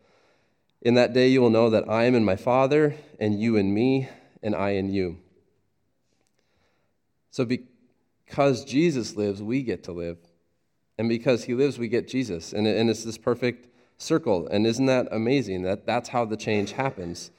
In 0.80 0.94
that 0.94 1.12
day, 1.12 1.28
you 1.28 1.40
will 1.40 1.50
know 1.50 1.70
that 1.70 1.88
I 1.88 2.04
am 2.04 2.14
in 2.14 2.24
my 2.24 2.36
Father, 2.36 2.96
and 3.20 3.40
you 3.40 3.56
in 3.56 3.72
me, 3.72 4.08
and 4.42 4.54
I 4.54 4.70
in 4.70 4.90
you. 4.90 5.18
So, 7.30 7.44
because 7.44 8.64
Jesus 8.64 9.16
lives, 9.16 9.42
we 9.42 9.62
get 9.62 9.84
to 9.84 9.92
live. 9.92 10.18
And 10.96 11.08
because 11.08 11.44
he 11.44 11.54
lives, 11.54 11.78
we 11.78 11.88
get 11.88 12.06
Jesus. 12.06 12.52
And, 12.52 12.66
and 12.66 12.88
it's 12.88 13.02
this 13.02 13.18
perfect 13.18 13.68
circle. 13.98 14.46
And 14.48 14.66
isn't 14.66 14.86
that 14.86 15.08
amazing? 15.10 15.62
That 15.62 15.86
that's 15.86 16.08
how 16.08 16.24
the 16.24 16.36
change 16.36 16.72
happens. 16.72 17.30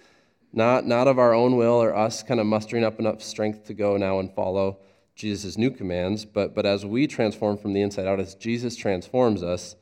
Not, 0.55 0.87
not 0.87 1.09
of 1.09 1.19
our 1.19 1.33
own 1.33 1.57
will 1.57 1.83
or 1.83 1.93
us 1.93 2.23
kind 2.23 2.39
of 2.39 2.45
mustering 2.45 2.85
up 2.85 2.97
enough 2.97 3.21
strength 3.21 3.65
to 3.65 3.73
go 3.73 3.97
now 3.97 4.19
and 4.19 4.33
follow 4.33 4.77
Jesus' 5.13 5.57
new 5.57 5.69
commands, 5.69 6.23
but, 6.23 6.55
but 6.55 6.65
as 6.65 6.85
we 6.85 7.07
transform 7.07 7.57
from 7.57 7.73
the 7.73 7.81
inside 7.81 8.07
out, 8.07 8.21
as 8.21 8.35
Jesus 8.35 8.75
transforms 8.77 9.43
us, 9.43 9.75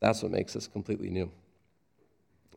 that's 0.00 0.22
what 0.22 0.32
makes 0.32 0.56
us 0.56 0.66
completely 0.66 1.10
new. 1.10 1.30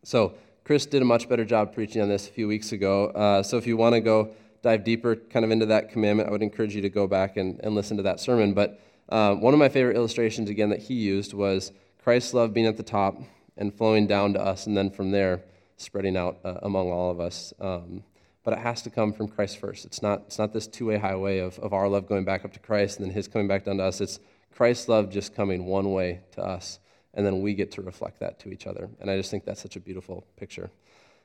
So, 0.04 0.34
Chris 0.64 0.86
did 0.86 1.02
a 1.02 1.06
much 1.06 1.30
better 1.30 1.46
job 1.46 1.74
preaching 1.74 2.02
on 2.02 2.10
this 2.10 2.28
a 2.28 2.32
few 2.32 2.48
weeks 2.48 2.74
ago. 2.74 3.08
Uh, 3.08 3.42
so 3.42 3.56
if 3.56 3.66
you 3.66 3.78
want 3.78 3.96
to 3.96 4.02
go 4.02 4.32
dive 4.62 4.84
deeper 4.84 5.16
kind 5.16 5.46
of 5.46 5.52
into 5.52 5.66
that 5.66 5.90
commandment, 5.90 6.28
I 6.28 6.32
would 6.34 6.44
encourage 6.44 6.76
you 6.76 6.82
to 6.82 6.90
go 6.90 7.08
back 7.08 7.38
and, 7.38 7.58
and 7.64 7.74
listen 7.74 7.96
to 7.96 8.04
that 8.04 8.20
sermon. 8.20 8.54
But 8.54 8.78
uh, 9.08 9.36
one 9.36 9.54
of 9.54 9.60
my 9.60 9.70
favorite 9.70 9.96
illustrations, 9.96 10.50
again, 10.50 10.70
that 10.72 10.80
he 10.80 10.94
used 10.94 11.34
was 11.34 11.72
Christ's 12.04 12.34
love 12.34 12.54
being 12.54 12.66
at 12.66 12.76
the 12.76 12.84
top 12.84 13.18
and 13.56 13.74
flowing 13.74 14.08
down 14.08 14.34
to 14.34 14.42
us, 14.42 14.68
and 14.68 14.76
then 14.76 14.90
from 14.90 15.12
there, 15.12 15.42
spreading 15.78 16.18
out 16.18 16.40
uh, 16.44 16.56
among 16.64 16.92
all 16.92 17.10
of 17.10 17.20
us. 17.20 17.54
Um, 17.60 18.04
but 18.44 18.54
it 18.54 18.60
has 18.60 18.82
to 18.84 18.90
come 18.90 19.14
from 19.14 19.28
Christ 19.28 19.58
first. 19.58 19.86
It's 19.86 20.02
not, 20.02 20.24
it's 20.28 20.40
not 20.40 20.54
this 20.54 20.68
two 20.68 20.88
way 20.88 20.98
highway 20.98 21.40
of, 21.40 21.60
of 21.60 21.74
our 21.74 21.88
love 21.88 22.08
going 22.08 22.24
back 22.24 22.46
up 22.46 22.54
to 22.54 22.60
Christ 22.60 22.98
and 22.98 23.06
then 23.06 23.14
his 23.14 23.28
coming 23.28 23.48
back 23.48 23.66
down 23.66 23.78
to 23.78 23.84
us. 23.84 24.02
It's 24.02 24.20
Christ's 24.56 24.88
love 24.88 25.10
just 25.10 25.36
coming 25.36 25.66
one 25.66 25.92
way 25.92 26.22
to 26.32 26.42
us, 26.42 26.80
and 27.14 27.26
then 27.26 27.42
we 27.42 27.54
get 27.54 27.72
to 27.74 27.82
reflect 27.82 28.20
that 28.22 28.40
to 28.40 28.52
each 28.52 28.66
other. 28.66 28.90
And 29.00 29.12
I 29.12 29.18
just 29.18 29.30
think 29.30 29.46
that's 29.46 29.62
such 29.62 29.76
a 29.76 29.80
beautiful 29.80 30.26
picture. 30.38 30.72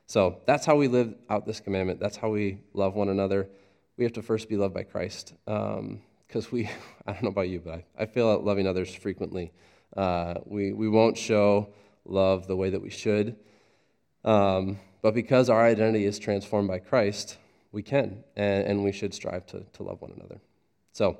So 0.06 0.40
that's 0.46 0.66
how 0.66 0.76
we 0.76 0.88
live 0.88 1.14
out 1.30 1.46
this 1.46 1.60
commandment. 1.60 2.00
That's 2.00 2.16
how 2.16 2.28
we 2.28 2.58
love 2.74 2.94
one 2.94 3.08
another. 3.08 3.48
We 3.96 4.04
have 4.04 4.12
to 4.14 4.22
first 4.22 4.48
be 4.48 4.56
loved 4.56 4.74
by 4.74 4.82
Christ. 4.82 5.32
Because 5.46 5.78
um, 5.78 6.50
we, 6.50 6.68
I 7.06 7.12
don't 7.12 7.22
know 7.22 7.28
about 7.30 7.48
you, 7.48 7.60
but 7.60 7.74
I, 7.74 7.84
I 8.00 8.06
feel 8.06 8.38
loving 8.40 8.66
others 8.66 8.94
frequently. 8.94 9.52
Uh, 9.96 10.34
we, 10.44 10.72
we 10.72 10.88
won't 10.88 11.16
show 11.16 11.68
love 12.04 12.46
the 12.46 12.56
way 12.56 12.70
that 12.70 12.82
we 12.82 12.90
should. 12.90 13.36
Um, 14.24 14.78
but 15.02 15.14
because 15.14 15.50
our 15.50 15.64
identity 15.64 16.04
is 16.04 16.18
transformed 16.18 16.68
by 16.68 16.78
Christ, 16.78 17.38
we 17.72 17.82
can, 17.82 18.22
and, 18.36 18.66
and 18.66 18.84
we 18.84 18.92
should 18.92 19.14
strive 19.14 19.46
to, 19.46 19.64
to 19.72 19.82
love 19.82 20.00
one 20.00 20.12
another. 20.16 20.40
So, 20.92 21.18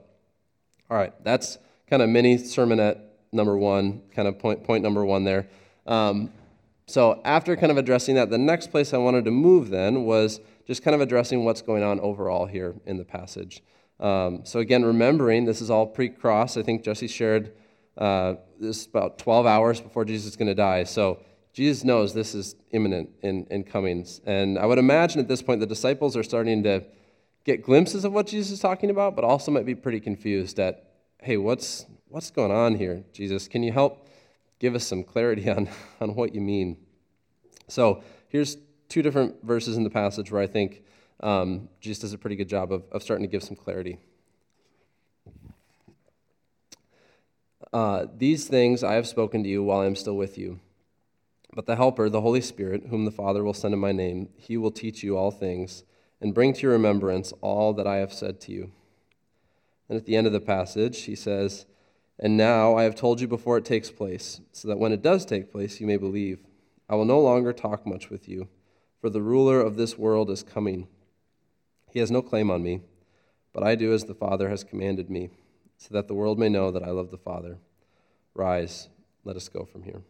all 0.90 0.96
right, 0.96 1.12
that's 1.24 1.58
kind 1.88 2.02
of 2.02 2.08
mini 2.08 2.36
sermonette 2.36 3.00
number 3.32 3.56
one, 3.56 4.02
kind 4.14 4.28
of 4.28 4.38
point, 4.38 4.62
point 4.62 4.82
number 4.82 5.04
one 5.04 5.24
there. 5.24 5.48
Um, 5.86 6.30
so, 6.86 7.20
after 7.24 7.56
kind 7.56 7.72
of 7.72 7.78
addressing 7.78 8.16
that, 8.16 8.30
the 8.30 8.38
next 8.38 8.70
place 8.70 8.92
I 8.92 8.98
wanted 8.98 9.24
to 9.24 9.30
move 9.30 9.70
then 9.70 10.04
was 10.04 10.40
just 10.66 10.82
kind 10.82 10.94
of 10.94 11.00
addressing 11.00 11.44
what's 11.44 11.62
going 11.62 11.82
on 11.82 11.98
overall 12.00 12.46
here 12.46 12.74
in 12.86 12.98
the 12.98 13.04
passage. 13.04 13.62
Um, 13.98 14.44
so, 14.44 14.60
again, 14.60 14.84
remembering 14.84 15.44
this 15.44 15.60
is 15.60 15.70
all 15.70 15.86
pre 15.86 16.08
cross. 16.08 16.56
I 16.56 16.62
think 16.62 16.84
Jesse 16.84 17.08
shared 17.08 17.52
uh, 17.96 18.34
this 18.60 18.84
about 18.86 19.18
12 19.18 19.46
hours 19.46 19.80
before 19.80 20.04
Jesus 20.04 20.32
is 20.32 20.36
going 20.36 20.48
to 20.48 20.54
die. 20.54 20.84
So, 20.84 21.20
Jesus 21.52 21.84
knows 21.84 22.14
this 22.14 22.34
is 22.34 22.56
imminent 22.70 23.10
in, 23.22 23.46
in 23.50 23.64
coming. 23.64 24.06
And 24.24 24.58
I 24.58 24.64
would 24.66 24.78
imagine 24.78 25.20
at 25.20 25.28
this 25.28 25.42
point 25.42 25.60
the 25.60 25.66
disciples 25.66 26.16
are 26.16 26.22
starting 26.22 26.62
to 26.62 26.84
get 27.44 27.62
glimpses 27.62 28.04
of 28.04 28.12
what 28.12 28.26
Jesus 28.26 28.52
is 28.52 28.60
talking 28.60 28.88
about, 28.88 29.14
but 29.14 29.24
also 29.24 29.50
might 29.50 29.66
be 29.66 29.74
pretty 29.74 30.00
confused 30.00 30.58
at, 30.58 30.84
hey, 31.18 31.36
what's, 31.36 31.84
what's 32.08 32.30
going 32.30 32.52
on 32.52 32.76
here, 32.76 33.04
Jesus? 33.12 33.48
Can 33.48 33.62
you 33.62 33.72
help 33.72 34.08
give 34.58 34.74
us 34.74 34.86
some 34.86 35.04
clarity 35.04 35.48
on, 35.56 35.68
on 36.00 36.14
what 36.14 36.34
you 36.34 36.40
mean? 36.40 36.78
So 37.68 38.02
here's 38.28 38.56
two 38.88 39.02
different 39.02 39.42
verses 39.42 39.76
in 39.76 39.84
the 39.84 39.90
passage 39.90 40.30
where 40.30 40.40
I 40.40 40.46
think 40.46 40.82
um, 41.20 41.68
Jesus 41.80 42.02
does 42.02 42.12
a 42.12 42.18
pretty 42.18 42.36
good 42.36 42.48
job 42.48 42.72
of, 42.72 42.84
of 42.92 43.02
starting 43.02 43.26
to 43.26 43.30
give 43.30 43.42
some 43.42 43.56
clarity. 43.56 43.98
Uh, 47.72 48.06
These 48.16 48.48
things 48.48 48.82
I 48.82 48.94
have 48.94 49.06
spoken 49.06 49.42
to 49.42 49.48
you 49.48 49.62
while 49.62 49.80
I 49.80 49.86
am 49.86 49.96
still 49.96 50.16
with 50.16 50.36
you. 50.36 50.60
But 51.54 51.66
the 51.66 51.76
Helper, 51.76 52.08
the 52.08 52.22
Holy 52.22 52.40
Spirit, 52.40 52.86
whom 52.88 53.04
the 53.04 53.10
Father 53.10 53.44
will 53.44 53.52
send 53.52 53.74
in 53.74 53.80
my 53.80 53.92
name, 53.92 54.30
he 54.36 54.56
will 54.56 54.70
teach 54.70 55.02
you 55.02 55.16
all 55.16 55.30
things 55.30 55.84
and 56.20 56.34
bring 56.34 56.54
to 56.54 56.62
your 56.62 56.72
remembrance 56.72 57.32
all 57.42 57.74
that 57.74 57.86
I 57.86 57.96
have 57.96 58.12
said 58.12 58.40
to 58.42 58.52
you. 58.52 58.72
And 59.88 59.98
at 59.98 60.06
the 60.06 60.16
end 60.16 60.26
of 60.26 60.32
the 60.32 60.40
passage, 60.40 61.02
he 61.02 61.14
says, 61.14 61.66
And 62.18 62.36
now 62.36 62.76
I 62.76 62.84
have 62.84 62.94
told 62.94 63.20
you 63.20 63.28
before 63.28 63.58
it 63.58 63.64
takes 63.64 63.90
place, 63.90 64.40
so 64.52 64.68
that 64.68 64.78
when 64.78 64.92
it 64.92 65.02
does 65.02 65.26
take 65.26 65.52
place, 65.52 65.80
you 65.80 65.86
may 65.86 65.98
believe. 65.98 66.40
I 66.88 66.94
will 66.94 67.04
no 67.04 67.20
longer 67.20 67.52
talk 67.52 67.86
much 67.86 68.08
with 68.08 68.28
you, 68.28 68.48
for 69.00 69.10
the 69.10 69.22
ruler 69.22 69.60
of 69.60 69.76
this 69.76 69.98
world 69.98 70.30
is 70.30 70.42
coming. 70.42 70.88
He 71.90 71.98
has 71.98 72.10
no 72.10 72.22
claim 72.22 72.50
on 72.50 72.62
me, 72.62 72.80
but 73.52 73.62
I 73.62 73.74
do 73.74 73.92
as 73.92 74.04
the 74.04 74.14
Father 74.14 74.48
has 74.48 74.64
commanded 74.64 75.10
me, 75.10 75.30
so 75.76 75.92
that 75.92 76.08
the 76.08 76.14
world 76.14 76.38
may 76.38 76.48
know 76.48 76.70
that 76.70 76.82
I 76.82 76.90
love 76.90 77.10
the 77.10 77.18
Father. 77.18 77.58
Rise, 78.34 78.88
let 79.24 79.36
us 79.36 79.48
go 79.48 79.64
from 79.64 79.82
here. 79.82 80.02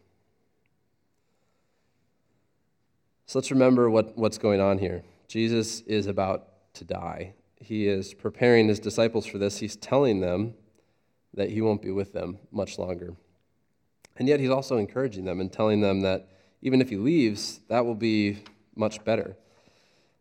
So 3.25 3.39
let's 3.39 3.51
remember 3.51 3.89
what, 3.89 4.17
what's 4.17 4.37
going 4.37 4.59
on 4.59 4.77
here. 4.77 5.03
Jesus 5.27 5.81
is 5.81 6.07
about 6.07 6.73
to 6.75 6.83
die. 6.83 7.33
He 7.55 7.87
is 7.87 8.13
preparing 8.13 8.67
his 8.67 8.79
disciples 8.79 9.25
for 9.25 9.37
this. 9.37 9.57
He's 9.59 9.75
telling 9.75 10.19
them 10.19 10.55
that 11.33 11.49
he 11.49 11.61
won't 11.61 11.81
be 11.81 11.91
with 11.91 12.13
them 12.13 12.39
much 12.51 12.77
longer. 12.77 13.15
And 14.17 14.27
yet 14.27 14.39
he's 14.39 14.49
also 14.49 14.77
encouraging 14.77 15.25
them 15.25 15.39
and 15.39 15.51
telling 15.51 15.81
them 15.81 16.01
that 16.01 16.27
even 16.61 16.81
if 16.81 16.89
he 16.89 16.97
leaves, 16.97 17.61
that 17.69 17.85
will 17.85 17.95
be 17.95 18.43
much 18.75 19.03
better. 19.03 19.35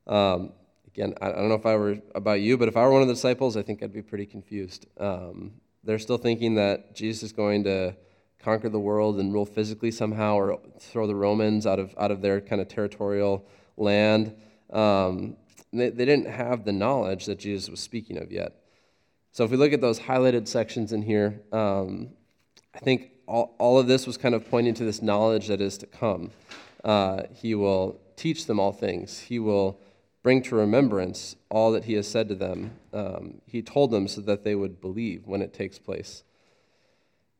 Um, 0.06 0.52
again, 0.87 1.14
I 1.21 1.30
don't 1.30 1.49
know 1.49 1.54
if 1.54 1.66
I 1.66 1.76
were 1.76 1.99
about 2.14 2.40
you, 2.40 2.56
but 2.56 2.68
if 2.68 2.76
I 2.76 2.85
were 2.85 2.92
one 2.92 3.02
of 3.02 3.09
the 3.09 3.14
disciples, 3.14 3.56
I 3.56 3.62
think 3.62 3.82
I'd 3.82 3.92
be 3.92 4.02
pretty 4.02 4.26
confused. 4.26 4.87
Um, 4.99 5.52
they're 5.85 5.99
still 5.99 6.18
thinking 6.18 6.54
that 6.54 6.94
Jesus 6.94 7.25
is 7.25 7.32
going 7.32 7.64
to 7.64 7.94
conquer 8.42 8.68
the 8.68 8.80
world 8.80 9.18
and 9.18 9.32
rule 9.32 9.46
physically 9.46 9.90
somehow 9.90 10.34
or 10.34 10.58
throw 10.78 11.06
the 11.06 11.14
Romans 11.14 11.66
out 11.66 11.78
of, 11.78 11.94
out 11.99 12.11
of 12.11 12.22
their 12.22 12.40
kind 12.40 12.61
of 12.61 12.68
territorial 12.68 13.44
land. 13.76 14.34
Um, 14.72 15.37
they, 15.72 15.90
they 15.90 16.04
didn't 16.04 16.28
have 16.28 16.64
the 16.64 16.72
knowledge 16.72 17.26
that 17.26 17.38
Jesus 17.38 17.68
was 17.68 17.80
speaking 17.80 18.18
of 18.18 18.30
yet. 18.30 18.56
So 19.32 19.44
if 19.44 19.50
we 19.50 19.56
look 19.56 19.72
at 19.72 19.80
those 19.80 20.00
highlighted 20.00 20.46
sections 20.46 20.92
in 20.92 21.02
here, 21.02 21.40
um, 21.52 22.11
I 22.75 22.78
think 22.80 23.12
all, 23.26 23.54
all 23.58 23.78
of 23.78 23.87
this 23.87 24.06
was 24.06 24.16
kind 24.18 24.34
of 24.34 24.49
pointing 24.50 24.75
to 24.75 24.84
this 24.84 25.00
knowledge 25.00 25.49
that 25.49 25.61
is 25.61 25.78
to 25.78 25.87
come. 25.87 26.30
Uh, 26.84 27.22
he 27.32 27.54
will 27.54 28.00
teach 28.16 28.46
them 28.46 28.61
all 28.61 28.72
things. 28.72 29.20
He 29.20 29.38
will 29.38 29.80
bring 30.22 30.42
to 30.42 30.54
remembrance 30.54 31.37
all 31.49 31.72
that 31.72 31.84
he 31.84 31.94
has 31.94 32.06
said 32.06 32.28
to 32.28 32.34
them. 32.34 32.72
Um, 32.92 33.40
he 33.46 33.62
told 33.62 33.90
them 33.90 34.06
so 34.06 34.20
that 34.22 34.44
they 34.44 34.54
would 34.54 34.80
believe 34.80 35.26
when 35.26 35.42
it 35.42 35.52
takes 35.52 35.78
place. 35.78 36.22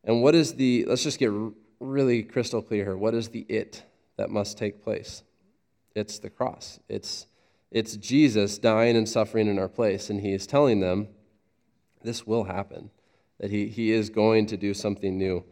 And 0.04 0.23
what 0.23 0.35
is 0.35 0.54
the, 0.54 0.85
let's 0.87 1.02
just 1.02 1.18
get 1.18 1.30
really 1.80 2.23
crystal 2.23 2.62
clear 2.62 2.85
here. 2.85 2.97
What 2.97 3.14
is 3.14 3.28
the 3.28 3.47
it 3.49 3.85
that 4.16 4.30
must 4.30 4.59
take 4.59 4.82
place? 4.82 5.23
It's 5.94 6.18
the 6.18 6.30
cross. 6.30 6.80
It's, 6.88 7.26
it's 7.71 7.97
Jesus 7.97 8.59
dying 8.59 8.97
and 8.97 9.09
suffering 9.09 9.49
in 9.49 9.59
our 9.59 9.68
place. 9.68 10.11
And 10.11 10.21
he 10.21 10.32
is 10.32 10.47
telling 10.47 10.80
them 10.80 11.09
this 12.02 12.26
will 12.26 12.44
happen, 12.44 12.90
that 13.38 13.50
he, 13.50 13.68
he 13.68 13.92
is 13.92 14.11
going 14.11 14.47
to 14.47 14.56
do 14.56 14.75
something 14.75 15.16
new. 15.16 15.44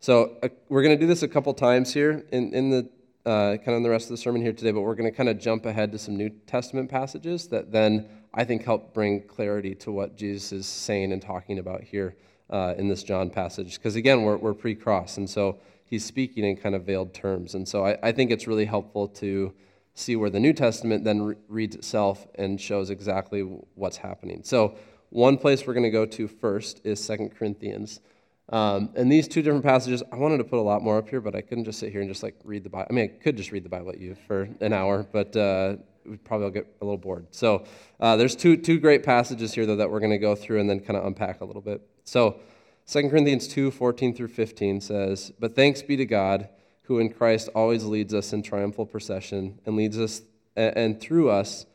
So 0.00 0.36
uh, 0.42 0.48
we're 0.68 0.82
going 0.82 0.96
to 0.96 1.00
do 1.00 1.06
this 1.06 1.22
a 1.22 1.28
couple 1.28 1.54
times 1.54 1.94
here 1.94 2.24
in, 2.32 2.52
in 2.52 2.70
the 2.70 2.88
uh, 3.24 3.56
kind 3.56 3.70
of 3.70 3.74
in 3.78 3.82
the 3.82 3.90
rest 3.90 4.04
of 4.04 4.10
the 4.10 4.16
sermon 4.16 4.40
here 4.40 4.52
today, 4.52 4.70
but 4.70 4.82
we're 4.82 4.94
going 4.94 5.10
to 5.10 5.16
kind 5.16 5.28
of 5.28 5.36
jump 5.36 5.66
ahead 5.66 5.90
to 5.90 5.98
some 5.98 6.16
New 6.16 6.30
Testament 6.46 6.88
passages 6.88 7.48
that 7.48 7.72
then 7.72 8.08
I 8.32 8.44
think 8.44 8.64
help 8.64 8.94
bring 8.94 9.22
clarity 9.26 9.74
to 9.76 9.90
what 9.90 10.16
Jesus 10.16 10.52
is 10.52 10.66
saying 10.66 11.12
and 11.12 11.20
talking 11.20 11.58
about 11.58 11.82
here 11.82 12.14
uh, 12.50 12.74
in 12.76 12.88
this 12.88 13.02
John 13.02 13.30
passage. 13.30 13.74
Because 13.76 13.96
again, 13.96 14.22
we're, 14.22 14.36
we're 14.36 14.54
pre 14.54 14.74
cross, 14.74 15.16
and 15.16 15.28
so 15.28 15.58
he's 15.84 16.04
speaking 16.04 16.44
in 16.44 16.56
kind 16.56 16.74
of 16.74 16.84
veiled 16.84 17.14
terms. 17.14 17.54
And 17.54 17.66
so 17.66 17.84
I, 17.86 17.98
I 18.02 18.12
think 18.12 18.30
it's 18.30 18.46
really 18.46 18.64
helpful 18.64 19.08
to 19.08 19.52
see 19.94 20.14
where 20.14 20.30
the 20.30 20.40
New 20.40 20.52
Testament 20.52 21.04
then 21.04 21.22
re- 21.22 21.36
reads 21.48 21.74
itself 21.74 22.26
and 22.34 22.60
shows 22.60 22.90
exactly 22.90 23.40
what's 23.74 23.96
happening. 23.96 24.42
So, 24.44 24.76
one 25.10 25.38
place 25.38 25.66
we're 25.66 25.72
going 25.72 25.84
to 25.84 25.90
go 25.90 26.04
to 26.04 26.26
first 26.26 26.80
is 26.84 27.02
Second 27.02 27.30
Corinthians. 27.30 28.00
Um, 28.48 28.90
and 28.94 29.10
these 29.10 29.26
two 29.26 29.42
different 29.42 29.64
passages, 29.64 30.02
I 30.12 30.16
wanted 30.16 30.38
to 30.38 30.44
put 30.44 30.58
a 30.58 30.62
lot 30.62 30.82
more 30.82 30.98
up 30.98 31.08
here, 31.08 31.20
but 31.20 31.34
I 31.34 31.40
couldn't 31.40 31.64
just 31.64 31.80
sit 31.80 31.90
here 31.90 32.00
and 32.00 32.08
just 32.08 32.22
like 32.22 32.36
read 32.44 32.62
the 32.62 32.70
Bible. 32.70 32.86
I 32.88 32.92
mean, 32.92 33.04
I 33.04 33.22
could 33.22 33.36
just 33.36 33.50
read 33.50 33.64
the 33.64 33.68
Bible 33.68 33.90
at 33.90 33.98
you 33.98 34.16
for 34.26 34.48
an 34.60 34.72
hour, 34.72 35.04
but 35.10 35.34
uh, 35.36 35.76
we'd 36.04 36.24
probably 36.24 36.50
get 36.52 36.66
a 36.80 36.84
little 36.84 36.98
bored. 36.98 37.26
So 37.32 37.64
uh, 37.98 38.16
there's 38.16 38.36
two, 38.36 38.56
two 38.56 38.78
great 38.78 39.02
passages 39.02 39.52
here, 39.52 39.66
though, 39.66 39.76
that 39.76 39.90
we're 39.90 40.00
going 40.00 40.12
to 40.12 40.18
go 40.18 40.36
through 40.36 40.60
and 40.60 40.70
then 40.70 40.80
kind 40.80 40.96
of 40.96 41.04
unpack 41.04 41.40
a 41.40 41.44
little 41.44 41.62
bit. 41.62 41.82
So 42.04 42.38
2 42.86 43.08
Corinthians 43.08 43.48
2 43.48 43.72
14 43.72 44.14
through 44.14 44.28
15 44.28 44.80
says, 44.80 45.32
But 45.40 45.56
thanks 45.56 45.82
be 45.82 45.96
to 45.96 46.06
God, 46.06 46.48
who 46.82 47.00
in 47.00 47.12
Christ 47.12 47.48
always 47.52 47.84
leads 47.84 48.14
us 48.14 48.32
in 48.32 48.42
triumphal 48.44 48.86
procession 48.86 49.58
and 49.66 49.74
leads 49.74 49.98
us, 49.98 50.22
and 50.54 51.00
through 51.00 51.30
us 51.30 51.66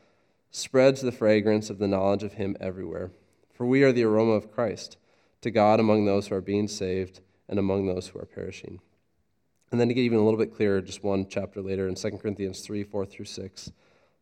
spreads 0.51 1.01
the 1.01 1.11
fragrance 1.11 1.69
of 1.69 1.79
the 1.79 1.87
knowledge 1.87 2.23
of 2.23 2.33
Him 2.33 2.55
everywhere. 2.61 3.11
For 3.53 3.65
we 3.65 3.83
are 3.83 3.91
the 3.91 4.03
aroma 4.05 4.31
of 4.31 4.53
Christ 4.53 4.95
to 5.41 5.51
God 5.51 5.79
among 5.79 6.05
those 6.05 6.27
who 6.27 6.36
are 6.36 6.41
being 6.41 6.67
saved 6.67 7.21
and 7.48 7.60
among 7.60 7.86
those 7.86 8.07
who 8.07 8.19
are 8.19 8.25
perishing. 8.25 8.79
And 9.71 9.79
then 9.79 9.88
to 9.88 9.93
get 9.93 10.01
even 10.01 10.19
a 10.19 10.24
little 10.24 10.39
bit 10.39 10.53
clearer, 10.53 10.81
just 10.81 11.03
one 11.03 11.25
chapter 11.27 11.62
later 11.62 11.88
in 11.88 11.95
2 11.95 12.12
Corinthians 12.12 12.62
3 12.62 12.83
4 12.83 13.05
through 13.05 13.25
6. 13.25 13.71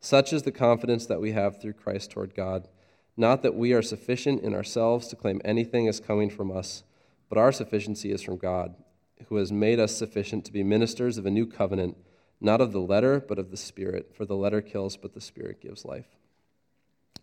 Such 0.00 0.32
is 0.32 0.42
the 0.42 0.52
confidence 0.52 1.06
that 1.06 1.20
we 1.20 1.32
have 1.32 1.60
through 1.60 1.74
Christ 1.74 2.10
toward 2.10 2.34
God. 2.34 2.68
Not 3.16 3.42
that 3.42 3.54
we 3.54 3.72
are 3.72 3.82
sufficient 3.82 4.42
in 4.42 4.54
ourselves 4.54 5.08
to 5.08 5.16
claim 5.16 5.42
anything 5.44 5.88
as 5.88 6.00
coming 6.00 6.30
from 6.30 6.50
us, 6.50 6.84
but 7.28 7.36
our 7.36 7.52
sufficiency 7.52 8.12
is 8.12 8.22
from 8.22 8.38
God, 8.38 8.76
who 9.28 9.36
has 9.36 9.52
made 9.52 9.78
us 9.78 9.94
sufficient 9.94 10.44
to 10.46 10.52
be 10.52 10.62
ministers 10.62 11.18
of 11.18 11.26
a 11.26 11.30
new 11.30 11.46
covenant, 11.46 11.98
not 12.40 12.60
of 12.60 12.72
the 12.72 12.80
letter, 12.80 13.20
but 13.20 13.38
of 13.38 13.50
the 13.50 13.56
Spirit. 13.56 14.14
For 14.16 14.24
the 14.24 14.36
letter 14.36 14.62
kills, 14.62 14.96
but 14.96 15.12
the 15.12 15.20
Spirit 15.20 15.60
gives 15.60 15.84
life. 15.84 16.19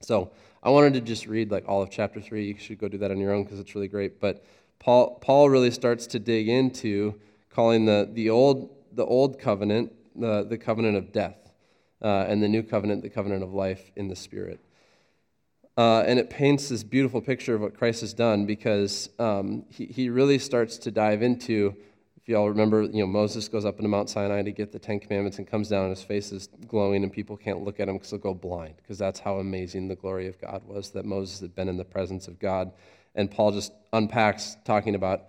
So 0.02 0.32
I 0.64 0.70
wanted 0.70 0.94
to 0.94 1.02
just 1.02 1.28
read 1.28 1.52
like 1.52 1.68
all 1.68 1.82
of 1.82 1.90
chapter 1.90 2.22
three. 2.22 2.46
You 2.48 2.58
should 2.58 2.80
go 2.80 2.88
do 2.88 2.98
that 3.00 3.12
on 3.12 3.18
your 3.20 3.34
own 3.34 3.44
because 3.44 3.60
it's 3.60 3.76
really 3.76 3.88
great. 3.88 4.20
But 4.20 4.46
Paul, 4.80 5.16
Paul 5.22 5.50
really 5.50 5.72
starts 5.72 6.08
to 6.08 6.20
dig 6.20 6.48
into 6.50 7.16
calling 7.50 7.86
the, 7.86 8.10
the 8.12 8.30
old 8.30 8.74
the 8.94 9.06
old 9.06 9.40
covenant 9.40 9.92
the, 10.18 10.44
the 10.44 10.58
covenant 10.58 10.98
of 10.98 11.12
death, 11.12 11.38
uh, 12.02 12.26
and 12.28 12.42
the 12.42 12.48
new 12.48 12.64
covenant, 12.64 13.04
the 13.04 13.10
covenant 13.10 13.44
of 13.44 13.54
life 13.54 13.92
in 13.96 14.08
the 14.08 14.16
Spirit. 14.16 14.60
Uh, 15.78 16.02
and 16.08 16.18
it 16.18 16.30
paints 16.30 16.70
this 16.70 16.84
beautiful 16.84 17.22
picture 17.22 17.54
of 17.54 17.62
what 17.62 17.78
Christ 17.78 18.02
has 18.02 18.14
done 18.14 18.48
because 18.48 19.10
um, 19.20 19.64
he, 19.70 19.86
he 19.86 20.10
really 20.10 20.40
starts 20.40 20.78
to 20.80 20.92
dive 20.92 21.22
into 21.22 21.76
if 22.28 22.32
y'all 22.32 22.50
remember, 22.50 22.82
you 22.82 23.00
know, 23.00 23.08
Moses 23.08 23.48
goes 23.48 23.64
up 23.64 23.78
into 23.78 23.88
Mount 23.88 24.10
Sinai 24.10 24.42
to 24.42 24.52
get 24.52 24.74
the 24.74 24.80
Ten 24.80 25.00
Commandments 25.00 25.38
and 25.38 25.48
comes 25.48 25.70
down, 25.70 25.86
and 25.86 25.96
his 25.96 26.04
face 26.04 26.34
is 26.34 26.50
glowing, 26.68 27.04
and 27.04 27.14
people 27.14 27.38
can't 27.38 27.64
look 27.64 27.80
at 27.80 27.88
him 27.88 27.96
because 27.96 28.12
they'll 28.12 28.20
go 28.20 28.34
blind, 28.34 28.74
because 28.76 28.98
that's 28.98 29.18
how 29.18 29.38
amazing 29.38 29.88
the 29.88 29.96
glory 29.96 30.28
of 30.28 30.38
God 30.42 30.62
was, 30.68 30.90
that 30.90 31.06
Moses 31.06 31.40
had 31.40 31.56
been 31.56 31.70
in 31.70 31.78
the 31.78 31.86
presence 31.86 32.28
of 32.28 32.38
God. 32.38 32.74
And 33.16 33.32
Paul 33.32 33.54
just 33.54 33.72
unpacks, 33.94 34.58
talking 34.66 34.94
about, 34.94 35.28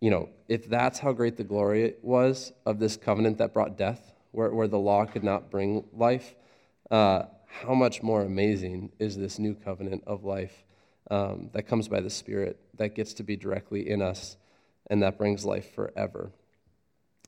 you 0.00 0.10
know, 0.10 0.28
if 0.48 0.68
that's 0.68 0.98
how 0.98 1.12
great 1.12 1.36
the 1.36 1.44
glory 1.44 1.94
was 2.02 2.52
of 2.66 2.80
this 2.80 2.96
covenant 2.96 3.38
that 3.38 3.54
brought 3.54 3.78
death, 3.78 4.12
where, 4.32 4.50
where 4.50 4.66
the 4.66 4.80
law 4.80 5.04
could 5.04 5.22
not 5.22 5.48
bring 5.48 5.84
life, 5.92 6.34
uh, 6.90 7.22
how 7.46 7.72
much 7.72 8.02
more 8.02 8.22
amazing 8.22 8.90
is 8.98 9.16
this 9.16 9.38
new 9.38 9.54
covenant 9.54 10.02
of 10.08 10.24
life 10.24 10.64
um, 11.08 11.50
that 11.52 11.68
comes 11.68 11.86
by 11.86 12.00
the 12.00 12.10
Spirit, 12.10 12.58
that 12.74 12.96
gets 12.96 13.14
to 13.14 13.22
be 13.22 13.36
directly 13.36 13.88
in 13.88 14.02
us 14.02 14.36
and 14.88 15.02
that 15.02 15.18
brings 15.18 15.44
life 15.44 15.74
forever. 15.74 16.30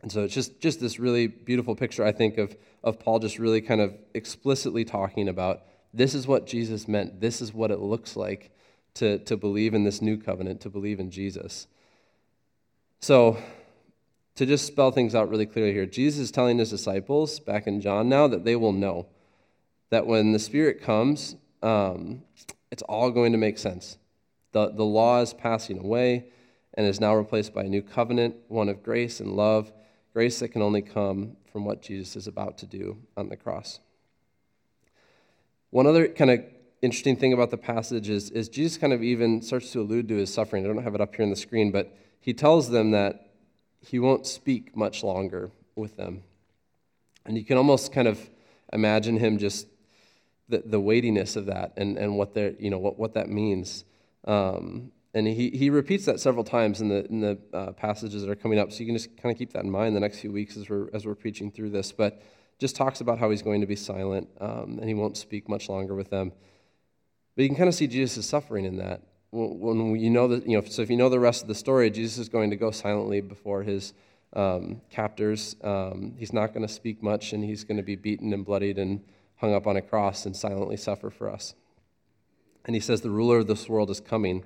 And 0.02 0.12
so 0.12 0.22
it's 0.24 0.34
just, 0.34 0.60
just 0.60 0.80
this 0.80 0.98
really 0.98 1.26
beautiful 1.26 1.74
picture, 1.74 2.04
I 2.04 2.12
think, 2.12 2.38
of, 2.38 2.56
of 2.84 3.00
Paul 3.00 3.18
just 3.18 3.38
really 3.38 3.60
kind 3.60 3.80
of 3.80 3.94
explicitly 4.14 4.84
talking 4.84 5.28
about 5.28 5.62
this 5.92 6.14
is 6.14 6.26
what 6.26 6.46
Jesus 6.46 6.86
meant. 6.86 7.20
This 7.20 7.40
is 7.40 7.52
what 7.52 7.70
it 7.70 7.80
looks 7.80 8.16
like 8.16 8.52
to, 8.94 9.18
to 9.20 9.36
believe 9.36 9.74
in 9.74 9.84
this 9.84 10.00
new 10.00 10.16
covenant, 10.16 10.60
to 10.60 10.70
believe 10.70 11.00
in 11.00 11.10
Jesus. 11.10 11.66
So, 13.00 13.38
to 14.36 14.46
just 14.46 14.66
spell 14.66 14.92
things 14.92 15.16
out 15.16 15.28
really 15.28 15.46
clearly 15.46 15.72
here, 15.72 15.86
Jesus 15.86 16.20
is 16.20 16.30
telling 16.30 16.58
his 16.58 16.70
disciples 16.70 17.40
back 17.40 17.66
in 17.66 17.80
John 17.80 18.08
now 18.08 18.28
that 18.28 18.44
they 18.44 18.54
will 18.54 18.72
know 18.72 19.06
that 19.90 20.06
when 20.06 20.32
the 20.32 20.38
Spirit 20.38 20.80
comes, 20.80 21.34
um, 21.62 22.22
it's 22.70 22.82
all 22.82 23.10
going 23.10 23.32
to 23.32 23.38
make 23.38 23.58
sense. 23.58 23.98
The, 24.52 24.70
the 24.70 24.84
law 24.84 25.20
is 25.22 25.34
passing 25.34 25.78
away 25.80 26.26
and 26.78 26.86
is 26.86 27.00
now 27.00 27.12
replaced 27.12 27.52
by 27.52 27.64
a 27.64 27.68
new 27.68 27.82
covenant, 27.82 28.36
one 28.46 28.68
of 28.68 28.84
grace 28.84 29.18
and 29.18 29.32
love, 29.32 29.72
grace 30.12 30.38
that 30.38 30.50
can 30.50 30.62
only 30.62 30.80
come 30.80 31.36
from 31.50 31.64
what 31.64 31.82
Jesus 31.82 32.14
is 32.14 32.28
about 32.28 32.56
to 32.58 32.66
do 32.66 32.96
on 33.16 33.28
the 33.28 33.36
cross. 33.36 33.80
One 35.70 35.88
other 35.88 36.06
kind 36.06 36.30
of 36.30 36.44
interesting 36.80 37.16
thing 37.16 37.32
about 37.32 37.50
the 37.50 37.56
passage 37.56 38.08
is, 38.08 38.30
is 38.30 38.48
Jesus 38.48 38.78
kind 38.78 38.92
of 38.92 39.02
even 39.02 39.42
starts 39.42 39.72
to 39.72 39.80
allude 39.80 40.06
to 40.06 40.14
his 40.14 40.32
suffering. 40.32 40.64
I 40.64 40.68
don't 40.68 40.84
have 40.84 40.94
it 40.94 41.00
up 41.00 41.16
here 41.16 41.24
on 41.24 41.30
the 41.30 41.36
screen, 41.36 41.72
but 41.72 41.98
he 42.20 42.32
tells 42.32 42.70
them 42.70 42.92
that 42.92 43.32
he 43.80 43.98
won't 43.98 44.24
speak 44.24 44.76
much 44.76 45.02
longer 45.02 45.50
with 45.74 45.96
them. 45.96 46.22
And 47.26 47.36
you 47.36 47.44
can 47.44 47.56
almost 47.56 47.92
kind 47.92 48.06
of 48.06 48.30
imagine 48.72 49.16
him 49.16 49.38
just 49.38 49.66
the, 50.48 50.62
the 50.64 50.78
weightiness 50.78 51.34
of 51.34 51.46
that 51.46 51.72
and, 51.76 51.98
and 51.98 52.16
what, 52.16 52.36
you 52.36 52.70
know, 52.70 52.78
what, 52.78 53.00
what 53.00 53.14
that 53.14 53.28
means. 53.28 53.84
Um, 54.24 54.92
and 55.18 55.26
he, 55.26 55.50
he 55.50 55.68
repeats 55.68 56.04
that 56.04 56.20
several 56.20 56.44
times 56.44 56.80
in 56.80 56.88
the, 56.88 57.04
in 57.06 57.20
the 57.20 57.38
uh, 57.52 57.72
passages 57.72 58.22
that 58.22 58.30
are 58.30 58.36
coming 58.36 58.60
up. 58.60 58.70
So 58.70 58.78
you 58.80 58.86
can 58.86 58.94
just 58.94 59.16
kind 59.16 59.32
of 59.32 59.38
keep 59.38 59.52
that 59.52 59.64
in 59.64 59.70
mind 59.70 59.96
the 59.96 60.00
next 60.00 60.20
few 60.20 60.30
weeks 60.30 60.56
as 60.56 60.70
we're, 60.70 60.88
as 60.94 61.04
we're 61.04 61.16
preaching 61.16 61.50
through 61.50 61.70
this. 61.70 61.90
But 61.90 62.22
just 62.60 62.76
talks 62.76 63.00
about 63.00 63.18
how 63.18 63.28
he's 63.30 63.42
going 63.42 63.60
to 63.60 63.66
be 63.66 63.74
silent 63.74 64.28
um, 64.40 64.78
and 64.78 64.84
he 64.84 64.94
won't 64.94 65.16
speak 65.16 65.48
much 65.48 65.68
longer 65.68 65.96
with 65.96 66.10
them. 66.10 66.30
But 67.34 67.42
you 67.42 67.48
can 67.48 67.56
kind 67.56 67.68
of 67.68 67.74
see 67.74 67.88
Jesus' 67.88 68.26
suffering 68.26 68.64
in 68.64 68.76
that. 68.76 69.02
When 69.32 69.96
you 69.96 70.08
know 70.08 70.28
that, 70.28 70.46
you 70.46 70.56
know, 70.56 70.64
so 70.64 70.82
if 70.82 70.88
you 70.88 70.96
know 70.96 71.08
the 71.08 71.20
rest 71.20 71.42
of 71.42 71.48
the 71.48 71.54
story, 71.54 71.90
Jesus 71.90 72.18
is 72.18 72.28
going 72.28 72.50
to 72.50 72.56
go 72.56 72.70
silently 72.70 73.20
before 73.20 73.64
his 73.64 73.94
um, 74.34 74.80
captors. 74.88 75.56
Um, 75.64 76.14
he's 76.16 76.32
not 76.32 76.54
going 76.54 76.66
to 76.66 76.72
speak 76.72 77.02
much, 77.02 77.32
and 77.32 77.44
he's 77.44 77.64
going 77.64 77.76
to 77.76 77.82
be 77.82 77.96
beaten 77.96 78.32
and 78.32 78.44
bloodied 78.44 78.78
and 78.78 79.02
hung 79.36 79.52
up 79.52 79.66
on 79.66 79.76
a 79.76 79.82
cross 79.82 80.26
and 80.26 80.34
silently 80.34 80.76
suffer 80.76 81.10
for 81.10 81.28
us. 81.28 81.54
And 82.64 82.74
he 82.74 82.80
says, 82.80 83.02
The 83.02 83.10
ruler 83.10 83.38
of 83.38 83.48
this 83.48 83.68
world 83.68 83.90
is 83.90 84.00
coming 84.00 84.44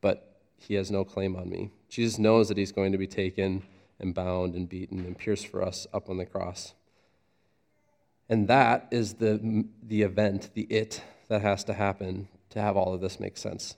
but 0.00 0.40
he 0.56 0.74
has 0.74 0.90
no 0.90 1.04
claim 1.04 1.36
on 1.36 1.48
me. 1.48 1.70
Jesus 1.88 2.18
knows 2.18 2.48
that 2.48 2.56
he's 2.56 2.72
going 2.72 2.92
to 2.92 2.98
be 2.98 3.06
taken 3.06 3.62
and 3.98 4.14
bound 4.14 4.54
and 4.54 4.68
beaten 4.68 5.00
and 5.00 5.16
pierced 5.16 5.46
for 5.46 5.62
us 5.62 5.86
up 5.92 6.08
on 6.08 6.16
the 6.16 6.26
cross. 6.26 6.74
And 8.28 8.46
that 8.48 8.86
is 8.90 9.14
the, 9.14 9.66
the 9.82 10.02
event, 10.02 10.50
the 10.54 10.62
it 10.62 11.02
that 11.28 11.42
has 11.42 11.64
to 11.64 11.74
happen 11.74 12.28
to 12.50 12.60
have 12.60 12.76
all 12.76 12.94
of 12.94 13.00
this 13.00 13.18
make 13.18 13.36
sense. 13.36 13.76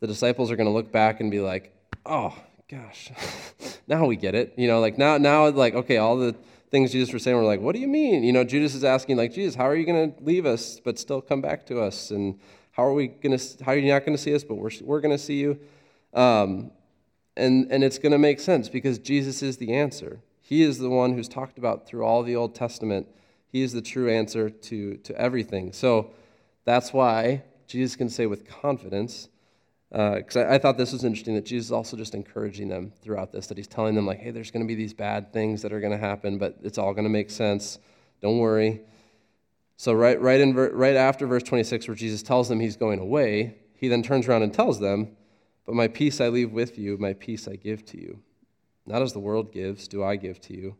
The 0.00 0.06
disciples 0.06 0.50
are 0.50 0.56
going 0.56 0.66
to 0.66 0.72
look 0.72 0.92
back 0.92 1.20
and 1.20 1.30
be 1.30 1.40
like, 1.40 1.74
oh, 2.04 2.36
gosh, 2.70 3.10
now 3.86 4.06
we 4.06 4.16
get 4.16 4.34
it. 4.34 4.54
You 4.56 4.68
know, 4.68 4.80
like 4.80 4.98
now, 4.98 5.16
now, 5.16 5.48
like, 5.50 5.74
okay, 5.74 5.96
all 5.96 6.16
the 6.16 6.34
things 6.70 6.92
Jesus 6.92 7.12
was 7.12 7.22
saying, 7.22 7.36
we're 7.36 7.44
like, 7.44 7.60
what 7.60 7.74
do 7.74 7.80
you 7.80 7.88
mean? 7.88 8.24
You 8.24 8.32
know, 8.32 8.44
Judas 8.44 8.74
is 8.74 8.84
asking, 8.84 9.16
like, 9.16 9.32
Jesus, 9.32 9.54
how 9.54 9.64
are 9.64 9.76
you 9.76 9.86
going 9.86 10.12
to 10.12 10.22
leave 10.22 10.44
us 10.44 10.80
but 10.84 10.98
still 10.98 11.20
come 11.20 11.40
back 11.40 11.64
to 11.66 11.80
us? 11.80 12.10
And 12.10 12.38
how 12.74 12.84
are 12.84 12.92
we 12.92 13.06
going 13.06 13.38
to, 13.38 13.64
how 13.64 13.72
are 13.72 13.76
you 13.76 13.92
not 13.92 14.00
going 14.00 14.16
to 14.16 14.22
see 14.22 14.34
us, 14.34 14.42
but 14.42 14.56
we're, 14.56 14.70
we're 14.82 15.00
going 15.00 15.16
to 15.16 15.22
see 15.22 15.38
you? 15.38 15.58
Um, 16.12 16.72
and, 17.36 17.70
and 17.70 17.84
it's 17.84 17.98
going 17.98 18.12
to 18.12 18.18
make 18.18 18.40
sense 18.40 18.68
because 18.68 18.98
Jesus 18.98 19.42
is 19.42 19.58
the 19.58 19.72
answer. 19.72 20.20
He 20.40 20.62
is 20.62 20.78
the 20.78 20.90
one 20.90 21.14
who's 21.14 21.28
talked 21.28 21.56
about 21.56 21.86
through 21.86 22.04
all 22.04 22.24
the 22.24 22.34
Old 22.34 22.54
Testament. 22.54 23.06
He 23.46 23.62
is 23.62 23.72
the 23.72 23.80
true 23.80 24.10
answer 24.10 24.50
to, 24.50 24.96
to 24.96 25.16
everything. 25.16 25.72
So 25.72 26.10
that's 26.64 26.92
why 26.92 27.44
Jesus 27.68 27.94
can 27.94 28.08
say 28.08 28.26
with 28.26 28.44
confidence, 28.48 29.28
because 29.90 30.36
uh, 30.36 30.40
I, 30.40 30.54
I, 30.54 30.58
thought 30.58 30.76
this 30.76 30.92
was 30.92 31.04
interesting 31.04 31.36
that 31.36 31.46
Jesus 31.46 31.66
is 31.66 31.72
also 31.72 31.96
just 31.96 32.16
encouraging 32.16 32.68
them 32.68 32.92
throughout 33.02 33.30
this, 33.30 33.46
that 33.46 33.56
he's 33.56 33.68
telling 33.68 33.94
them, 33.94 34.04
like, 34.04 34.18
hey, 34.18 34.32
there's 34.32 34.50
going 34.50 34.64
to 34.64 34.68
be 34.68 34.74
these 34.74 34.92
bad 34.92 35.32
things 35.32 35.62
that 35.62 35.72
are 35.72 35.78
going 35.78 35.92
to 35.92 35.98
happen, 35.98 36.38
but 36.38 36.58
it's 36.64 36.78
all 36.78 36.92
going 36.92 37.04
to 37.04 37.10
make 37.10 37.30
sense. 37.30 37.78
Don't 38.20 38.38
worry. 38.38 38.80
So, 39.76 39.92
right, 39.92 40.20
right, 40.20 40.40
in, 40.40 40.54
right 40.54 40.96
after 40.96 41.26
verse 41.26 41.42
26, 41.42 41.88
where 41.88 41.94
Jesus 41.94 42.22
tells 42.22 42.48
them 42.48 42.60
he's 42.60 42.76
going 42.76 43.00
away, 43.00 43.56
he 43.74 43.88
then 43.88 44.02
turns 44.02 44.28
around 44.28 44.42
and 44.42 44.54
tells 44.54 44.78
them, 44.80 45.16
But 45.66 45.74
my 45.74 45.88
peace 45.88 46.20
I 46.20 46.28
leave 46.28 46.52
with 46.52 46.78
you, 46.78 46.96
my 46.98 47.12
peace 47.12 47.48
I 47.48 47.56
give 47.56 47.84
to 47.86 48.00
you. 48.00 48.20
Not 48.86 49.02
as 49.02 49.12
the 49.12 49.18
world 49.18 49.52
gives, 49.52 49.88
do 49.88 50.04
I 50.04 50.16
give 50.16 50.40
to 50.42 50.54
you. 50.54 50.76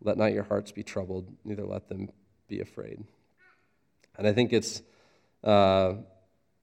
Let 0.00 0.18
not 0.18 0.32
your 0.32 0.44
hearts 0.44 0.72
be 0.72 0.82
troubled, 0.82 1.26
neither 1.44 1.64
let 1.64 1.88
them 1.88 2.10
be 2.48 2.60
afraid. 2.60 3.02
And 4.16 4.26
I 4.26 4.32
think 4.32 4.52
it's, 4.52 4.82
uh, 5.42 5.94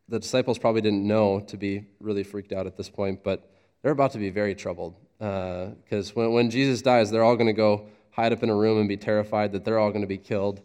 the 0.07 0.19
disciples 0.19 0.57
probably 0.57 0.81
didn't 0.81 1.05
know 1.05 1.39
to 1.41 1.57
be 1.57 1.85
really 1.99 2.23
freaked 2.23 2.53
out 2.53 2.67
at 2.67 2.77
this 2.77 2.89
point, 2.89 3.23
but 3.23 3.49
they're 3.81 3.91
about 3.91 4.11
to 4.11 4.17
be 4.17 4.29
very 4.29 4.55
troubled. 4.55 4.95
Because 5.19 6.11
uh, 6.11 6.13
when, 6.13 6.33
when 6.33 6.49
Jesus 6.49 6.81
dies, 6.81 7.11
they're 7.11 7.23
all 7.23 7.35
going 7.35 7.47
to 7.47 7.53
go 7.53 7.87
hide 8.11 8.33
up 8.33 8.43
in 8.43 8.49
a 8.49 8.55
room 8.55 8.79
and 8.79 8.87
be 8.87 8.97
terrified 8.97 9.51
that 9.53 9.65
they're 9.65 9.79
all 9.79 9.89
going 9.89 10.01
to 10.01 10.07
be 10.07 10.17
killed. 10.17 10.61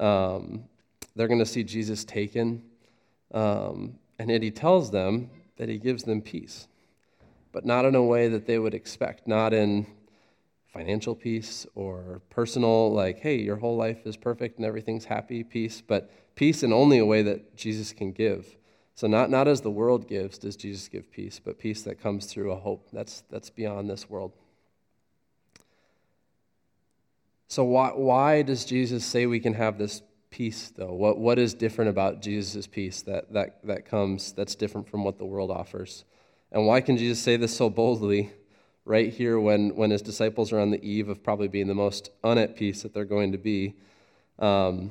Um, 0.00 0.64
they're 1.14 1.28
going 1.28 1.40
to 1.40 1.46
see 1.46 1.64
Jesus 1.64 2.04
taken. 2.04 2.62
Um, 3.32 3.98
and 4.18 4.30
yet 4.30 4.42
he 4.42 4.50
tells 4.50 4.90
them 4.90 5.30
that 5.56 5.68
he 5.68 5.78
gives 5.78 6.04
them 6.04 6.20
peace, 6.20 6.68
but 7.52 7.64
not 7.64 7.84
in 7.84 7.94
a 7.94 8.02
way 8.02 8.28
that 8.28 8.46
they 8.46 8.58
would 8.58 8.74
expect, 8.74 9.26
not 9.26 9.52
in 9.52 9.86
financial 10.72 11.14
peace 11.14 11.66
or 11.74 12.20
personal, 12.28 12.92
like, 12.92 13.18
hey, 13.18 13.36
your 13.36 13.56
whole 13.56 13.76
life 13.76 14.06
is 14.06 14.16
perfect 14.16 14.58
and 14.58 14.66
everything's 14.66 15.06
happy 15.06 15.42
peace, 15.42 15.80
but 15.80 16.10
peace 16.34 16.62
in 16.62 16.72
only 16.72 16.98
a 16.98 17.06
way 17.06 17.22
that 17.22 17.56
Jesus 17.56 17.92
can 17.92 18.12
give. 18.12 18.56
So 18.94 19.06
not, 19.06 19.30
not 19.30 19.48
as 19.48 19.62
the 19.62 19.70
world 19.70 20.06
gives 20.08 20.38
does 20.38 20.56
Jesus 20.56 20.88
give 20.88 21.10
peace, 21.10 21.40
but 21.42 21.58
peace 21.58 21.82
that 21.82 22.00
comes 22.00 22.26
through 22.26 22.52
a 22.52 22.56
hope 22.56 22.88
that's, 22.92 23.24
that's 23.30 23.50
beyond 23.50 23.88
this 23.88 24.08
world. 24.08 24.32
So, 27.48 27.64
why, 27.64 27.90
why 27.90 28.42
does 28.42 28.64
Jesus 28.64 29.04
say 29.04 29.26
we 29.26 29.40
can 29.40 29.54
have 29.54 29.78
this 29.78 30.02
peace, 30.30 30.72
though? 30.76 30.92
What, 30.92 31.18
what 31.18 31.38
is 31.38 31.54
different 31.54 31.90
about 31.90 32.20
Jesus' 32.20 32.66
peace 32.66 33.02
that, 33.02 33.32
that, 33.32 33.64
that 33.64 33.84
comes 33.84 34.32
that's 34.32 34.54
different 34.54 34.88
from 34.88 35.04
what 35.04 35.18
the 35.18 35.24
world 35.24 35.50
offers? 35.50 36.04
And 36.50 36.66
why 36.66 36.80
can 36.80 36.96
Jesus 36.96 37.20
say 37.20 37.36
this 37.36 37.56
so 37.56 37.70
boldly 37.70 38.32
right 38.84 39.12
here 39.12 39.38
when, 39.38 39.74
when 39.76 39.90
his 39.90 40.02
disciples 40.02 40.52
are 40.52 40.58
on 40.58 40.70
the 40.70 40.84
eve 40.84 41.08
of 41.08 41.22
probably 41.22 41.48
being 41.48 41.66
the 41.68 41.74
most 41.74 42.10
un 42.24 42.38
at 42.38 42.56
peace 42.56 42.82
that 42.82 42.92
they're 42.92 43.04
going 43.04 43.32
to 43.32 43.38
be? 43.38 43.74
Um, 44.38 44.90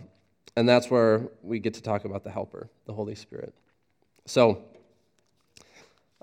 and 0.55 0.67
that's 0.67 0.89
where 0.89 1.29
we 1.43 1.59
get 1.59 1.73
to 1.73 1.81
talk 1.81 2.05
about 2.05 2.23
the 2.23 2.31
Helper, 2.31 2.69
the 2.85 2.93
Holy 2.93 3.15
Spirit. 3.15 3.53
So, 4.25 4.63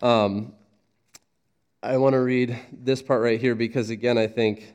um, 0.00 0.54
I 1.82 1.96
want 1.98 2.14
to 2.14 2.20
read 2.20 2.58
this 2.72 3.02
part 3.02 3.22
right 3.22 3.40
here 3.40 3.54
because, 3.54 3.90
again, 3.90 4.16
I 4.16 4.26
think 4.26 4.74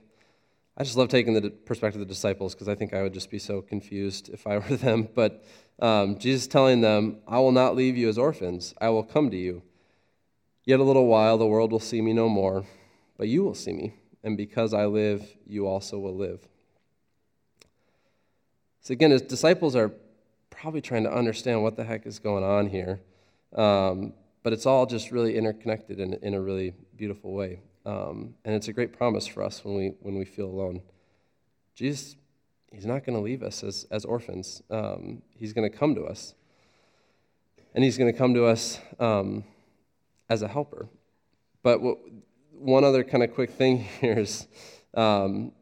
I 0.80 0.84
just 0.84 0.96
love 0.96 1.10
taking 1.10 1.34
the 1.34 1.50
perspective 1.50 2.00
of 2.00 2.08
the 2.08 2.13
disciples 2.13 2.54
because 2.54 2.68
I 2.68 2.76
think 2.76 2.94
I 2.94 3.02
would 3.02 3.13
just 3.13 3.32
be 3.32 3.40
so 3.40 3.62
confused 3.62 4.30
if 4.30 4.46
I 4.46 4.58
were 4.70 4.78
them. 4.78 5.10
But 5.13 5.44
um, 5.80 6.20
Jesus 6.20 6.46
telling 6.46 6.82
them, 6.82 7.18
I 7.28 7.40
will 7.40 7.52
not 7.52 7.76
leave 7.76 7.98
you 7.98 8.08
as 8.10 8.18
orphans, 8.18 8.76
I 8.80 8.90
will 8.90 9.04
come 9.04 9.32
to 9.32 9.38
you. 9.38 9.63
Yet 10.66 10.80
a 10.80 10.84
little 10.84 11.08
while, 11.08 11.38
the 11.38 11.48
world 11.48 11.72
will 11.72 11.80
see 11.80 12.02
me 12.02 12.13
no 12.13 12.30
more, 12.30 12.66
but 13.18 13.28
you 13.28 13.44
will 13.44 13.56
see 13.56 13.74
me. 13.74 13.96
And 14.24 14.38
because 14.38 14.74
I 14.74 14.86
live, 14.86 15.26
you 15.48 15.66
also 15.66 15.98
will 15.98 16.16
live. 16.16 16.46
So, 18.82 18.92
again, 18.92 19.12
his 19.12 19.22
disciples 19.22 19.76
are 19.76 19.94
probably 20.50 20.82
trying 20.82 21.04
to 21.04 21.13
understand 21.13 21.63
what 21.63 21.78
the 21.78 21.86
heck 21.86 22.06
is 22.06 22.20
going 22.20 22.44
on 22.44 22.68
here. 22.68 23.00
Um, 23.56 24.13
but 24.44 24.54
it's 24.54 24.66
all 24.66 24.86
just 24.86 25.12
really 25.12 25.38
interconnected 25.38 26.00
in, 26.00 26.13
in 26.16 26.34
a 26.34 26.42
really 26.42 26.74
beautiful 26.96 27.32
way. 27.32 27.62
Um, 27.88 28.36
and 28.43 28.54
it's 28.54 28.67
a 28.67 28.73
great 28.73 28.91
promise 28.91 29.26
for 29.26 29.41
us 29.41 29.63
when 29.63 29.76
we, 29.76 29.93
when 30.02 30.17
we 30.17 30.26
feel 30.26 30.47
alone. 30.47 30.82
Jesus, 31.73 32.17
He's 32.71 32.86
not 32.86 33.06
going 33.06 33.17
to 33.17 33.23
leave 33.23 33.43
us 33.43 33.63
as, 33.63 33.88
as 33.89 34.04
orphans. 34.04 34.62
Um, 34.69 35.21
he's 35.34 35.54
going 35.54 35.71
to 35.71 35.76
come 35.76 35.95
to 35.95 36.04
us. 36.04 36.36
And 37.73 37.84
He's 37.84 37.97
going 37.97 38.12
to 38.12 38.17
come 38.17 38.34
to 38.34 38.45
us 38.45 38.82
um, 39.00 39.45
as 40.30 40.41
a 40.41 40.50
helper. 40.50 40.89
But 41.63 41.82
what, 41.82 41.97
one 42.52 42.84
other 42.84 43.06
kind 43.06 43.23
of 43.23 43.34
quick 43.34 43.52
thing 43.52 43.78
here 44.02 44.19
is 44.19 44.47
um, 44.93 45.54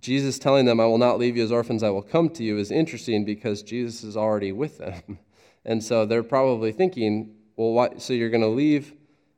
Jesus 0.00 0.40
telling 0.40 0.66
them, 0.66 0.80
I 0.80 0.86
will 0.86 0.98
not 0.98 1.16
leave 1.18 1.36
you 1.36 1.44
as 1.44 1.52
orphans, 1.52 1.84
I 1.84 1.90
will 1.90 2.02
come 2.02 2.28
to 2.30 2.42
you, 2.42 2.58
is 2.58 2.72
interesting 2.72 3.24
because 3.24 3.62
Jesus 3.62 4.02
is 4.02 4.16
already 4.16 4.52
with 4.52 4.78
them. 4.78 5.18
And 5.68 5.82
so 5.82 6.06
they're 6.06 6.22
probably 6.22 6.70
thinking, 6.70 7.34
well, 7.56 7.72
why, 7.72 7.88
so 7.98 8.12
you're 8.12 8.30
going 8.30 8.42
to 8.42 8.46
leave, 8.46 8.92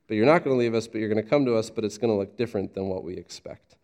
but 0.08 0.14
you're 0.14 0.26
not 0.26 0.42
going 0.42 0.56
to 0.56 0.58
leave 0.58 0.74
us, 0.74 0.88
but 0.88 0.98
you're 0.98 1.08
going 1.08 1.22
to 1.22 1.28
come 1.28 1.44
to 1.44 1.54
us, 1.54 1.70
but 1.70 1.84
it's 1.84 1.98
going 1.98 2.12
to 2.12 2.18
look 2.18 2.36
different 2.36 2.74
than 2.74 2.88
what 2.88 3.04
we 3.04 3.14
expect. 3.14 3.76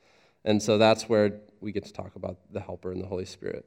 And 0.44 0.60
so 0.62 0.78
that's 0.78 1.08
where 1.08 1.40
we 1.60 1.70
get 1.70 1.84
to 1.84 1.92
talk 1.92 2.16
about 2.16 2.38
the 2.50 2.60
Helper 2.60 2.90
and 2.90 3.02
the 3.02 3.06
Holy 3.06 3.26
Spirit. 3.26 3.66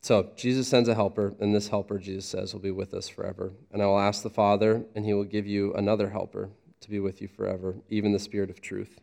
So 0.00 0.32
Jesus 0.36 0.68
sends 0.68 0.88
a 0.90 0.94
helper, 0.94 1.32
and 1.40 1.54
this 1.54 1.68
helper, 1.68 1.98
Jesus 1.98 2.26
says, 2.26 2.52
will 2.52 2.60
be 2.60 2.70
with 2.70 2.92
us 2.92 3.08
forever. 3.08 3.52
And 3.72 3.80
I 3.80 3.86
will 3.86 3.98
ask 3.98 4.22
the 4.22 4.28
Father, 4.28 4.84
and 4.94 5.06
he 5.06 5.14
will 5.14 5.24
give 5.24 5.46
you 5.46 5.72
another 5.72 6.10
helper 6.10 6.50
to 6.80 6.90
be 6.90 7.00
with 7.00 7.22
you 7.22 7.28
forever, 7.28 7.76
even 7.88 8.12
the 8.12 8.18
Spirit 8.18 8.50
of 8.50 8.60
truth, 8.60 9.00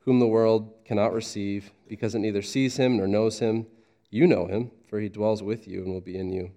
whom 0.00 0.20
the 0.20 0.26
world 0.26 0.70
cannot 0.84 1.14
receive, 1.14 1.72
because 1.88 2.14
it 2.14 2.18
neither 2.18 2.42
sees 2.42 2.76
him 2.76 2.98
nor 2.98 3.06
knows 3.06 3.38
him. 3.38 3.66
You 4.10 4.26
know 4.26 4.46
him, 4.46 4.70
for 4.86 5.00
he 5.00 5.08
dwells 5.08 5.42
with 5.42 5.66
you 5.66 5.82
and 5.82 5.94
will 5.94 6.02
be 6.02 6.18
in 6.18 6.30
you. 6.30 6.50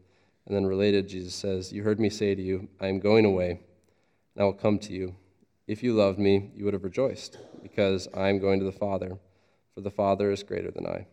And 0.47 0.55
then 0.55 0.65
related, 0.65 1.09
Jesus 1.09 1.35
says, 1.35 1.73
You 1.73 1.83
heard 1.83 1.99
me 1.99 2.09
say 2.09 2.33
to 2.33 2.41
you, 2.41 2.69
I 2.79 2.87
am 2.87 2.99
going 2.99 3.25
away, 3.25 3.59
and 4.33 4.41
I 4.41 4.45
will 4.45 4.53
come 4.53 4.79
to 4.79 4.93
you. 4.93 5.15
If 5.67 5.83
you 5.83 5.93
loved 5.93 6.17
me, 6.17 6.51
you 6.55 6.63
would 6.63 6.73
have 6.73 6.85
rejoiced, 6.85 7.37
because 7.61 8.07
I 8.13 8.29
am 8.29 8.39
going 8.39 8.59
to 8.59 8.65
the 8.65 8.71
Father, 8.71 9.17
for 9.75 9.81
the 9.81 9.91
Father 9.91 10.31
is 10.31 10.43
greater 10.43 10.71
than 10.71 10.87
I. 10.87 11.05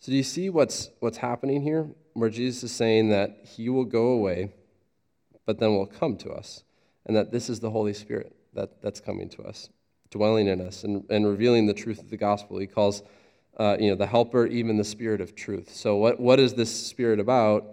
So, 0.00 0.12
do 0.12 0.16
you 0.16 0.22
see 0.22 0.50
what's, 0.50 0.90
what's 1.00 1.16
happening 1.16 1.62
here? 1.62 1.88
Where 2.12 2.28
Jesus 2.28 2.64
is 2.64 2.72
saying 2.72 3.08
that 3.08 3.38
he 3.44 3.70
will 3.70 3.86
go 3.86 4.08
away, 4.08 4.52
but 5.46 5.58
then 5.58 5.74
will 5.74 5.86
come 5.86 6.18
to 6.18 6.32
us, 6.32 6.64
and 7.06 7.16
that 7.16 7.32
this 7.32 7.48
is 7.48 7.60
the 7.60 7.70
Holy 7.70 7.94
Spirit 7.94 8.36
that, 8.52 8.82
that's 8.82 9.00
coming 9.00 9.30
to 9.30 9.42
us, 9.42 9.70
dwelling 10.10 10.48
in 10.48 10.60
us, 10.60 10.84
and, 10.84 11.02
and 11.08 11.26
revealing 11.26 11.64
the 11.64 11.72
truth 11.72 12.00
of 12.00 12.10
the 12.10 12.18
gospel. 12.18 12.58
He 12.58 12.66
calls 12.66 13.02
uh, 13.58 13.76
you 13.80 13.90
know, 13.90 13.96
the 13.96 14.06
helper, 14.06 14.46
even 14.46 14.76
the 14.76 14.84
spirit 14.84 15.20
of 15.20 15.34
truth. 15.34 15.74
So, 15.74 15.96
what, 15.96 16.20
what 16.20 16.38
is 16.38 16.54
this 16.54 16.86
spirit 16.86 17.18
about? 17.18 17.64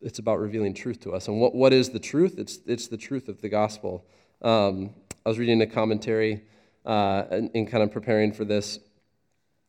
It's 0.00 0.18
about 0.18 0.40
revealing 0.40 0.74
truth 0.74 1.00
to 1.00 1.12
us. 1.12 1.28
And 1.28 1.40
what, 1.40 1.54
what 1.54 1.72
is 1.72 1.90
the 1.90 2.00
truth? 2.00 2.34
It's, 2.38 2.58
it's 2.66 2.88
the 2.88 2.96
truth 2.96 3.28
of 3.28 3.40
the 3.40 3.48
gospel. 3.48 4.04
Um, 4.42 4.90
I 5.24 5.28
was 5.28 5.38
reading 5.38 5.62
a 5.62 5.66
commentary 5.66 6.42
uh, 6.84 7.24
in, 7.54 7.66
kind 7.66 7.84
of 7.84 7.92
preparing 7.92 8.32
for 8.32 8.44
this, 8.44 8.80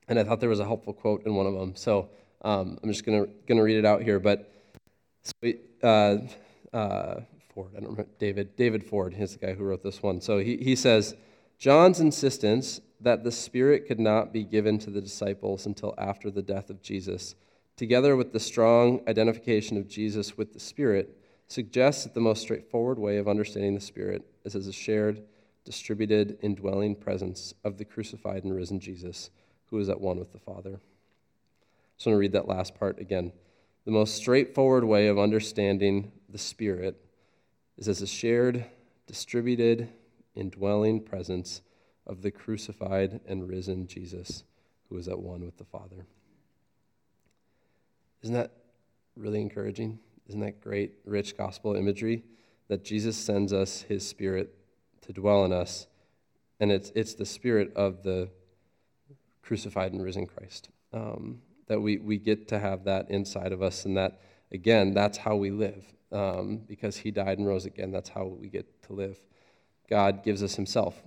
and 0.07 0.17
I 0.17 0.23
thought 0.23 0.39
there 0.39 0.49
was 0.49 0.59
a 0.59 0.65
helpful 0.65 0.93
quote 0.93 1.25
in 1.27 1.35
one 1.35 1.45
of 1.45 1.53
them. 1.53 1.75
So, 1.75 2.09
um, 2.41 2.79
I'm 2.81 2.91
just 2.91 3.05
going 3.05 3.27
to 3.47 3.61
read 3.61 3.77
it 3.77 3.85
out 3.85 4.01
here. 4.01 4.19
But 4.19 4.51
so, 5.21 5.53
uh, 5.83 6.75
uh, 6.75 7.21
Ford, 7.53 7.69
I 7.77 7.81
don't 7.81 7.91
remember, 7.91 8.07
David, 8.17 8.55
David 8.55 8.83
Ford 8.83 9.13
is 9.15 9.33
the 9.33 9.45
guy 9.45 9.53
who 9.53 9.63
wrote 9.63 9.83
this 9.83 10.01
one. 10.01 10.19
So, 10.19 10.39
he, 10.39 10.57
he 10.57 10.75
says, 10.75 11.15
John's 11.63 12.01
insistence 12.01 12.81
that 12.99 13.23
the 13.23 13.31
Spirit 13.31 13.87
could 13.87 13.97
not 13.97 14.33
be 14.33 14.43
given 14.43 14.77
to 14.79 14.89
the 14.89 14.99
disciples 14.99 15.65
until 15.65 15.95
after 15.97 16.29
the 16.29 16.41
death 16.41 16.69
of 16.69 16.81
Jesus, 16.81 17.35
together 17.77 18.17
with 18.17 18.33
the 18.33 18.39
strong 18.41 18.99
identification 19.07 19.77
of 19.77 19.87
Jesus 19.87 20.37
with 20.37 20.51
the 20.51 20.59
Spirit, 20.59 21.17
suggests 21.47 22.03
that 22.03 22.13
the 22.13 22.19
most 22.19 22.41
straightforward 22.41 22.99
way 22.99 23.15
of 23.15 23.29
understanding 23.29 23.75
the 23.75 23.79
Spirit 23.79 24.25
is 24.43 24.57
as 24.57 24.67
a 24.67 24.73
shared, 24.73 25.23
distributed, 25.63 26.37
indwelling 26.41 26.97
presence 26.97 27.53
of 27.63 27.77
the 27.77 27.85
crucified 27.85 28.43
and 28.43 28.53
risen 28.53 28.81
Jesus, 28.81 29.29
who 29.67 29.79
is 29.79 29.87
at 29.87 30.01
one 30.01 30.19
with 30.19 30.33
the 30.33 30.39
Father. 30.39 30.81
I 30.81 31.95
just 31.95 32.07
want 32.07 32.15
to 32.15 32.19
read 32.19 32.33
that 32.33 32.49
last 32.49 32.75
part 32.75 32.99
again. 32.99 33.31
The 33.85 33.91
most 33.91 34.15
straightforward 34.15 34.83
way 34.83 35.07
of 35.07 35.17
understanding 35.17 36.11
the 36.27 36.37
Spirit 36.37 36.99
is 37.77 37.87
as 37.87 38.01
a 38.01 38.07
shared, 38.07 38.65
distributed, 39.07 39.87
indwelling 40.35 41.01
presence 41.01 41.61
of 42.05 42.21
the 42.21 42.31
crucified 42.31 43.21
and 43.27 43.47
risen 43.47 43.87
Jesus 43.87 44.43
who 44.89 44.97
is 44.97 45.07
at 45.07 45.19
one 45.19 45.43
with 45.45 45.57
the 45.57 45.63
Father. 45.63 46.05
Isn't 48.21 48.35
that 48.35 48.51
really 49.15 49.41
encouraging? 49.41 49.99
Isn't 50.27 50.41
that 50.41 50.61
great, 50.61 50.93
rich 51.05 51.37
gospel 51.37 51.75
imagery? 51.75 52.23
That 52.67 52.83
Jesus 52.83 53.17
sends 53.17 53.51
us 53.51 53.83
his 53.83 54.07
spirit 54.07 54.55
to 55.01 55.13
dwell 55.13 55.43
in 55.45 55.51
us, 55.51 55.87
and 56.59 56.71
it's, 56.71 56.91
it's 56.95 57.13
the 57.13 57.25
spirit 57.25 57.73
of 57.75 58.03
the 58.03 58.29
crucified 59.41 59.91
and 59.91 60.01
risen 60.01 60.25
Christ. 60.25 60.69
Um, 60.93 61.41
that 61.67 61.81
we, 61.81 61.97
we 61.97 62.17
get 62.17 62.47
to 62.49 62.59
have 62.59 62.85
that 62.85 63.09
inside 63.09 63.51
of 63.51 63.61
us, 63.61 63.85
and 63.85 63.97
that, 63.97 64.21
again, 64.51 64.93
that's 64.93 65.17
how 65.17 65.35
we 65.35 65.51
live. 65.51 65.85
Um, 66.11 66.61
because 66.67 66.95
he 66.95 67.09
died 67.09 67.39
and 67.39 67.47
rose 67.47 67.65
again, 67.65 67.91
that's 67.91 68.09
how 68.09 68.25
we 68.25 68.47
get 68.47 68.83
to 68.83 68.93
live. 68.93 69.19
God 69.89 70.23
gives 70.23 70.41
us 70.41 70.55
himself 70.55 71.01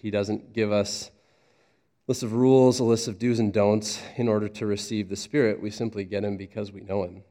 he 0.00 0.10
doesn't 0.10 0.52
give 0.52 0.70
us 0.70 1.10
a 1.10 2.10
list 2.10 2.22
of 2.22 2.32
rules, 2.32 2.78
a 2.78 2.84
list 2.84 3.08
of 3.08 3.18
do's 3.18 3.38
and 3.38 3.52
don'ts 3.52 4.00
in 4.16 4.28
order 4.28 4.48
to 4.48 4.66
receive 4.66 5.08
the 5.08 5.16
Spirit. 5.16 5.60
We 5.60 5.70
simply 5.70 6.04
get 6.04 6.24
him 6.24 6.36
because 6.36 6.72
we 6.72 6.80
know 6.80 7.04
him. 7.04 7.22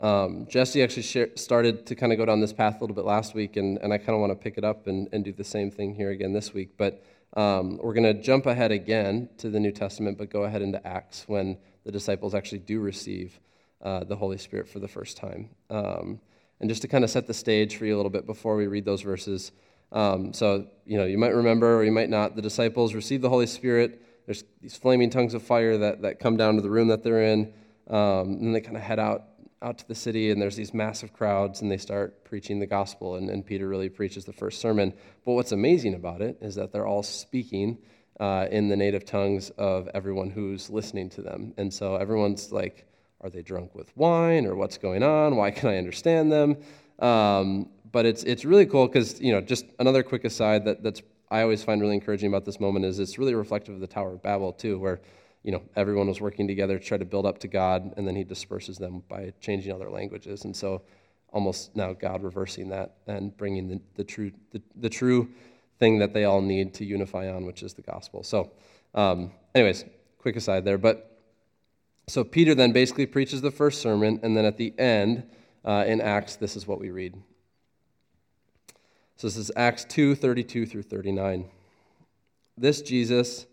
Um, 0.00 0.46
Jesse 0.48 0.82
actually 0.82 1.02
share, 1.04 1.30
started 1.36 1.86
to 1.86 1.94
kind 1.94 2.12
of 2.12 2.18
go 2.18 2.26
down 2.26 2.40
this 2.40 2.52
path 2.52 2.76
a 2.76 2.80
little 2.80 2.96
bit 2.96 3.04
last 3.04 3.34
week, 3.34 3.56
and, 3.56 3.78
and 3.78 3.92
I 3.92 3.98
kind 3.98 4.10
of 4.10 4.20
want 4.20 4.32
to 4.32 4.36
pick 4.36 4.58
it 4.58 4.64
up 4.64 4.86
and, 4.86 5.08
and 5.12 5.24
do 5.24 5.32
the 5.32 5.44
same 5.44 5.70
thing 5.70 5.94
here 5.94 6.10
again 6.10 6.32
this 6.32 6.52
week. 6.52 6.76
But 6.76 7.02
um, 7.34 7.78
we're 7.78 7.94
going 7.94 8.14
to 8.14 8.20
jump 8.20 8.46
ahead 8.46 8.72
again 8.72 9.30
to 9.38 9.48
the 9.48 9.60
New 9.60 9.72
Testament, 9.72 10.18
but 10.18 10.28
go 10.28 10.42
ahead 10.42 10.60
into 10.60 10.84
Acts 10.86 11.24
when 11.26 11.56
the 11.84 11.92
disciples 11.92 12.34
actually 12.34 12.58
do 12.58 12.80
receive 12.80 13.40
uh, 13.80 14.04
the 14.04 14.16
Holy 14.16 14.38
Spirit 14.38 14.68
for 14.68 14.80
the 14.80 14.88
first 14.88 15.16
time. 15.16 15.50
Um, 15.70 16.20
and 16.62 16.70
just 16.70 16.80
to 16.82 16.88
kind 16.88 17.04
of 17.04 17.10
set 17.10 17.26
the 17.26 17.34
stage 17.34 17.76
for 17.76 17.84
you 17.84 17.94
a 17.94 17.98
little 17.98 18.10
bit 18.10 18.24
before 18.24 18.56
we 18.56 18.66
read 18.66 18.86
those 18.86 19.02
verses, 19.02 19.52
um, 19.92 20.32
so, 20.32 20.66
you 20.86 20.96
know, 20.96 21.04
you 21.04 21.18
might 21.18 21.34
remember 21.34 21.76
or 21.76 21.84
you 21.84 21.92
might 21.92 22.08
not, 22.08 22.34
the 22.34 22.42
disciples 22.42 22.94
receive 22.94 23.20
the 23.20 23.28
Holy 23.28 23.46
Spirit. 23.46 24.02
There's 24.26 24.44
these 24.62 24.76
flaming 24.76 25.10
tongues 25.10 25.34
of 25.34 25.42
fire 25.42 25.76
that, 25.78 26.02
that 26.02 26.18
come 26.18 26.36
down 26.36 26.56
to 26.56 26.62
the 26.62 26.70
room 26.70 26.88
that 26.88 27.02
they're 27.02 27.24
in. 27.24 27.52
Um, 27.88 28.38
and 28.40 28.54
they 28.54 28.60
kind 28.60 28.76
of 28.76 28.82
head 28.82 28.98
out, 28.98 29.24
out 29.60 29.78
to 29.78 29.88
the 29.88 29.94
city, 29.94 30.30
and 30.30 30.40
there's 30.40 30.56
these 30.56 30.72
massive 30.72 31.12
crowds, 31.12 31.60
and 31.60 31.70
they 31.70 31.76
start 31.76 32.24
preaching 32.24 32.58
the 32.58 32.66
gospel. 32.66 33.16
And, 33.16 33.28
and 33.28 33.44
Peter 33.44 33.68
really 33.68 33.90
preaches 33.90 34.24
the 34.24 34.32
first 34.32 34.60
sermon. 34.60 34.94
But 35.26 35.32
what's 35.32 35.52
amazing 35.52 35.94
about 35.94 36.22
it 36.22 36.38
is 36.40 36.54
that 36.54 36.72
they're 36.72 36.86
all 36.86 37.02
speaking 37.02 37.78
uh, 38.18 38.46
in 38.50 38.68
the 38.68 38.76
native 38.76 39.04
tongues 39.04 39.50
of 39.50 39.88
everyone 39.92 40.30
who's 40.30 40.70
listening 40.70 41.10
to 41.10 41.22
them. 41.22 41.52
And 41.58 41.72
so 41.72 41.96
everyone's 41.96 42.50
like, 42.50 42.86
are 43.22 43.30
they 43.30 43.42
drunk 43.42 43.74
with 43.74 43.96
wine 43.96 44.46
or 44.46 44.54
what's 44.54 44.78
going 44.78 45.02
on? 45.02 45.36
Why 45.36 45.50
can 45.50 45.68
I 45.68 45.78
understand 45.78 46.32
them? 46.32 46.56
Um, 46.98 47.68
but 47.90 48.06
it's 48.06 48.24
it's 48.24 48.44
really 48.44 48.66
cool 48.66 48.86
because 48.88 49.20
you 49.20 49.32
know 49.32 49.40
just 49.40 49.66
another 49.78 50.02
quick 50.02 50.24
aside 50.24 50.64
that 50.64 50.82
that's 50.82 51.02
I 51.30 51.42
always 51.42 51.62
find 51.62 51.80
really 51.80 51.94
encouraging 51.94 52.28
about 52.28 52.44
this 52.44 52.60
moment 52.60 52.84
is 52.84 52.98
it's 52.98 53.18
really 53.18 53.34
reflective 53.34 53.74
of 53.74 53.80
the 53.80 53.86
Tower 53.86 54.14
of 54.14 54.22
Babel 54.22 54.52
too, 54.52 54.78
where 54.78 55.00
you 55.42 55.52
know 55.52 55.62
everyone 55.76 56.08
was 56.08 56.20
working 56.20 56.48
together 56.48 56.78
to 56.78 56.84
try 56.84 56.98
to 56.98 57.04
build 57.04 57.26
up 57.26 57.38
to 57.40 57.48
God, 57.48 57.94
and 57.96 58.06
then 58.06 58.16
He 58.16 58.24
disperses 58.24 58.78
them 58.78 59.02
by 59.08 59.32
changing 59.40 59.72
other 59.72 59.90
languages, 59.90 60.44
and 60.44 60.56
so 60.56 60.82
almost 61.32 61.74
now 61.76 61.92
God 61.92 62.22
reversing 62.22 62.68
that 62.70 62.96
and 63.06 63.34
bringing 63.36 63.68
the, 63.68 63.80
the 63.94 64.04
true 64.04 64.32
the, 64.50 64.62
the 64.76 64.90
true 64.90 65.28
thing 65.78 65.98
that 65.98 66.12
they 66.12 66.24
all 66.24 66.40
need 66.40 66.74
to 66.74 66.84
unify 66.84 67.30
on, 67.30 67.46
which 67.46 67.62
is 67.62 67.74
the 67.74 67.82
gospel. 67.82 68.22
So, 68.22 68.52
um, 68.94 69.32
anyways, 69.54 69.84
quick 70.18 70.36
aside 70.36 70.64
there, 70.64 70.78
but. 70.78 71.08
So 72.12 72.24
Peter 72.24 72.54
then 72.54 72.72
basically 72.72 73.06
preaches 73.06 73.40
the 73.40 73.50
first 73.50 73.80
sermon, 73.80 74.20
and 74.22 74.36
then 74.36 74.44
at 74.44 74.58
the 74.58 74.78
end 74.78 75.22
uh, 75.64 75.84
in 75.86 75.98
Acts, 76.02 76.36
this 76.36 76.56
is 76.56 76.66
what 76.66 76.78
we 76.78 76.90
read. 76.90 77.14
So 79.16 79.28
this 79.28 79.38
is 79.38 79.50
Acts 79.56 79.84
2 79.84 80.14
32 80.16 80.66
through 80.66 80.82
39. 80.82 81.46
This 82.54 82.82
Jesus 82.82 83.46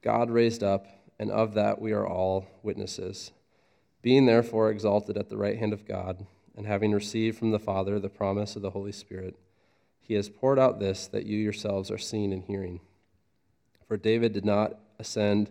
God 0.00 0.30
raised 0.30 0.62
up, 0.62 0.86
and 1.18 1.30
of 1.30 1.52
that 1.52 1.78
we 1.78 1.92
are 1.92 2.06
all 2.06 2.46
witnesses. 2.62 3.32
Being 4.00 4.24
therefore 4.24 4.70
exalted 4.70 5.18
at 5.18 5.28
the 5.28 5.36
right 5.36 5.58
hand 5.58 5.74
of 5.74 5.86
God, 5.86 6.24
and 6.56 6.66
having 6.66 6.92
received 6.92 7.36
from 7.36 7.50
the 7.50 7.58
Father 7.58 8.00
the 8.00 8.08
promise 8.08 8.56
of 8.56 8.62
the 8.62 8.70
Holy 8.70 8.92
Spirit, 8.92 9.36
he 10.00 10.14
has 10.14 10.30
poured 10.30 10.58
out 10.58 10.80
this 10.80 11.06
that 11.08 11.26
you 11.26 11.36
yourselves 11.36 11.90
are 11.90 11.98
seeing 11.98 12.32
and 12.32 12.44
hearing. 12.44 12.80
For 13.86 13.98
David 13.98 14.32
did 14.32 14.46
not 14.46 14.78
ascend 14.98 15.50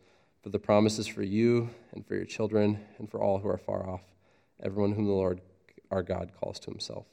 for 0.41 0.49
the 0.49 0.59
promises 0.59 1.07
for 1.07 1.23
you 1.23 1.69
and 1.93 2.05
for 2.05 2.15
your 2.15 2.25
children 2.25 2.79
and 2.97 3.09
for 3.09 3.21
all 3.21 3.39
who 3.39 3.47
are 3.47 3.57
far 3.57 3.87
off, 3.87 4.01
everyone 4.61 4.93
whom 4.93 5.05
the 5.05 5.11
Lord 5.11 5.41
our 5.91 6.01
God 6.01 6.31
calls 6.39 6.59
to 6.59 6.71
himself. 6.71 7.05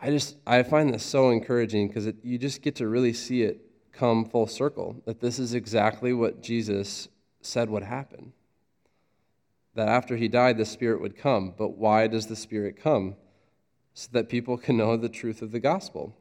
I 0.00 0.10
just 0.10 0.36
I 0.46 0.62
find 0.62 0.92
this 0.92 1.04
so 1.04 1.30
encouraging 1.30 1.88
because 1.88 2.12
you 2.22 2.38
just 2.38 2.62
get 2.62 2.76
to 2.76 2.88
really 2.88 3.12
see 3.12 3.42
it 3.42 3.60
come 3.92 4.24
full 4.24 4.46
circle 4.46 5.00
that 5.06 5.20
this 5.20 5.38
is 5.38 5.54
exactly 5.54 6.12
what 6.12 6.42
Jesus 6.42 7.08
said 7.40 7.70
would 7.70 7.82
happen. 7.82 8.32
That 9.74 9.88
after 9.88 10.16
he 10.16 10.28
died, 10.28 10.56
the 10.56 10.64
Spirit 10.64 11.00
would 11.00 11.16
come. 11.16 11.54
But 11.56 11.76
why 11.76 12.06
does 12.06 12.26
the 12.26 12.36
Spirit 12.36 12.76
come? 12.80 13.16
So 13.94 14.08
that 14.12 14.28
people 14.28 14.56
can 14.56 14.76
know 14.76 14.96
the 14.96 15.08
truth 15.08 15.42
of 15.42 15.52
the 15.52 15.60
gospel. 15.60 16.16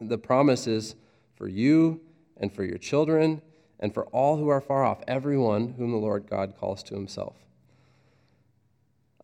The 0.00 0.18
promise 0.18 0.66
is 0.66 0.94
for 1.34 1.48
you 1.48 2.00
and 2.38 2.52
for 2.52 2.64
your 2.64 2.78
children 2.78 3.42
and 3.80 3.94
for 3.94 4.06
all 4.06 4.36
who 4.36 4.48
are 4.48 4.60
far 4.60 4.84
off, 4.84 5.02
everyone 5.06 5.74
whom 5.76 5.92
the 5.92 5.98
Lord 5.98 6.26
God 6.28 6.54
calls 6.58 6.82
to 6.84 6.94
himself. 6.94 7.36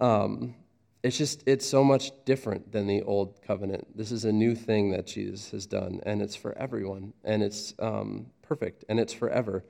Um, 0.01 0.55
it's 1.03 1.19
just, 1.19 1.43
it's 1.47 1.69
so 1.69 1.85
much 1.85 2.13
different 2.25 2.73
than 2.73 2.87
the 2.87 3.03
old 3.03 3.43
covenant. 3.43 3.97
This 3.97 4.11
is 4.11 4.25
a 4.25 4.33
new 4.33 4.55
thing 4.55 4.91
that 4.93 5.07
Jesus 5.07 5.51
has 5.51 5.67
done, 5.67 6.01
and 6.07 6.23
it's 6.23 6.35
for 6.35 6.57
everyone, 6.57 7.13
and 7.25 7.43
it's 7.43 7.75
um, 7.79 8.27
perfect, 8.43 8.85
and 8.89 8.99
it's 8.99 9.13
forever. 9.13 9.65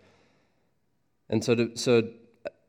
And 1.28 1.42
so, 1.42 1.54
to, 1.56 1.76
so 1.76 2.08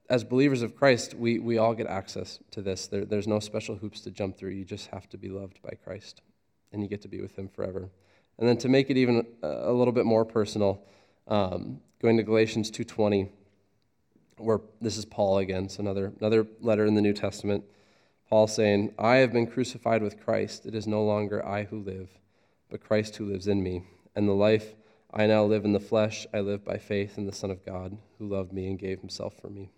as 0.10 0.24
believers 0.24 0.64
of 0.64 0.76
Christ, 0.76 1.14
we, 1.14 1.38
we 1.38 1.58
all 1.58 1.76
get 1.76 1.86
access 1.86 2.40
to 2.52 2.62
this. 2.62 2.88
There, 2.88 3.06
there's 3.06 3.28
no 3.28 3.40
special 3.40 3.76
hoops 3.76 4.02
to 4.02 4.12
jump 4.12 4.38
through. 4.38 4.52
You 4.52 4.66
just 4.66 4.88
have 4.88 5.08
to 5.10 5.18
be 5.18 5.30
loved 5.30 5.62
by 5.62 5.78
Christ, 5.84 6.22
and 6.72 6.82
you 6.82 6.90
get 6.90 7.02
to 7.04 7.08
be 7.08 7.22
with 7.22 7.38
Him 7.38 7.50
forever. 7.50 7.90
And 8.38 8.48
then 8.48 8.58
to 8.58 8.70
make 8.70 8.90
it 8.90 8.98
even 8.98 9.26
a 9.42 9.72
little 9.72 9.94
bit 9.94 10.06
more 10.06 10.26
personal, 10.26 10.84
um, 11.28 11.80
going 12.02 12.18
to 12.18 12.24
Galatians 12.24 12.70
2:20, 12.70 13.30
where 14.38 14.62
this 14.82 14.98
is 14.98 15.06
Paul 15.06 15.38
again, 15.38 15.70
so 15.70 15.82
another 15.82 16.14
another 16.20 16.46
letter 16.60 16.86
in 16.86 16.96
the 16.96 17.02
New 17.02 17.14
Testament. 17.14 17.64
Paul 18.30 18.48
saying, 18.48 18.94
I 18.98 19.18
have 19.18 19.32
been 19.32 19.48
crucified 19.48 20.02
with 20.02 20.20
Christ. 20.20 20.66
It 20.66 20.74
is 20.74 20.88
no 20.88 21.04
longer 21.04 21.46
I 21.46 21.64
who 21.64 21.80
live, 21.80 22.10
but 22.70 22.84
Christ 22.84 23.16
who 23.16 23.26
lives 23.26 23.48
in 23.48 23.62
me. 23.62 23.84
And 24.16 24.28
the 24.28 24.34
life 24.34 24.74
I 25.14 25.28
now 25.28 25.46
live 25.46 25.64
in 25.64 25.74
the 25.74 25.80
flesh, 25.80 26.26
I 26.34 26.40
live 26.40 26.66
by 26.66 26.78
faith 26.78 27.18
in 27.18 27.26
the 27.26 27.32
Son 27.32 27.52
of 27.52 27.64
God, 27.66 27.98
who 28.18 28.28
loved 28.28 28.52
me 28.52 28.68
and 28.68 28.80
gave 28.80 29.00
himself 29.00 29.36
for 29.40 29.50
me. 29.50 29.70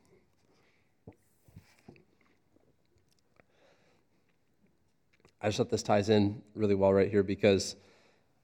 I 5.39 5.49
just 5.49 5.57
thought 5.57 5.69
this 5.69 5.83
ties 5.83 6.09
in 6.09 6.41
really 6.55 6.73
well 6.73 6.91
right 6.91 7.11
here 7.11 7.21
because 7.21 7.75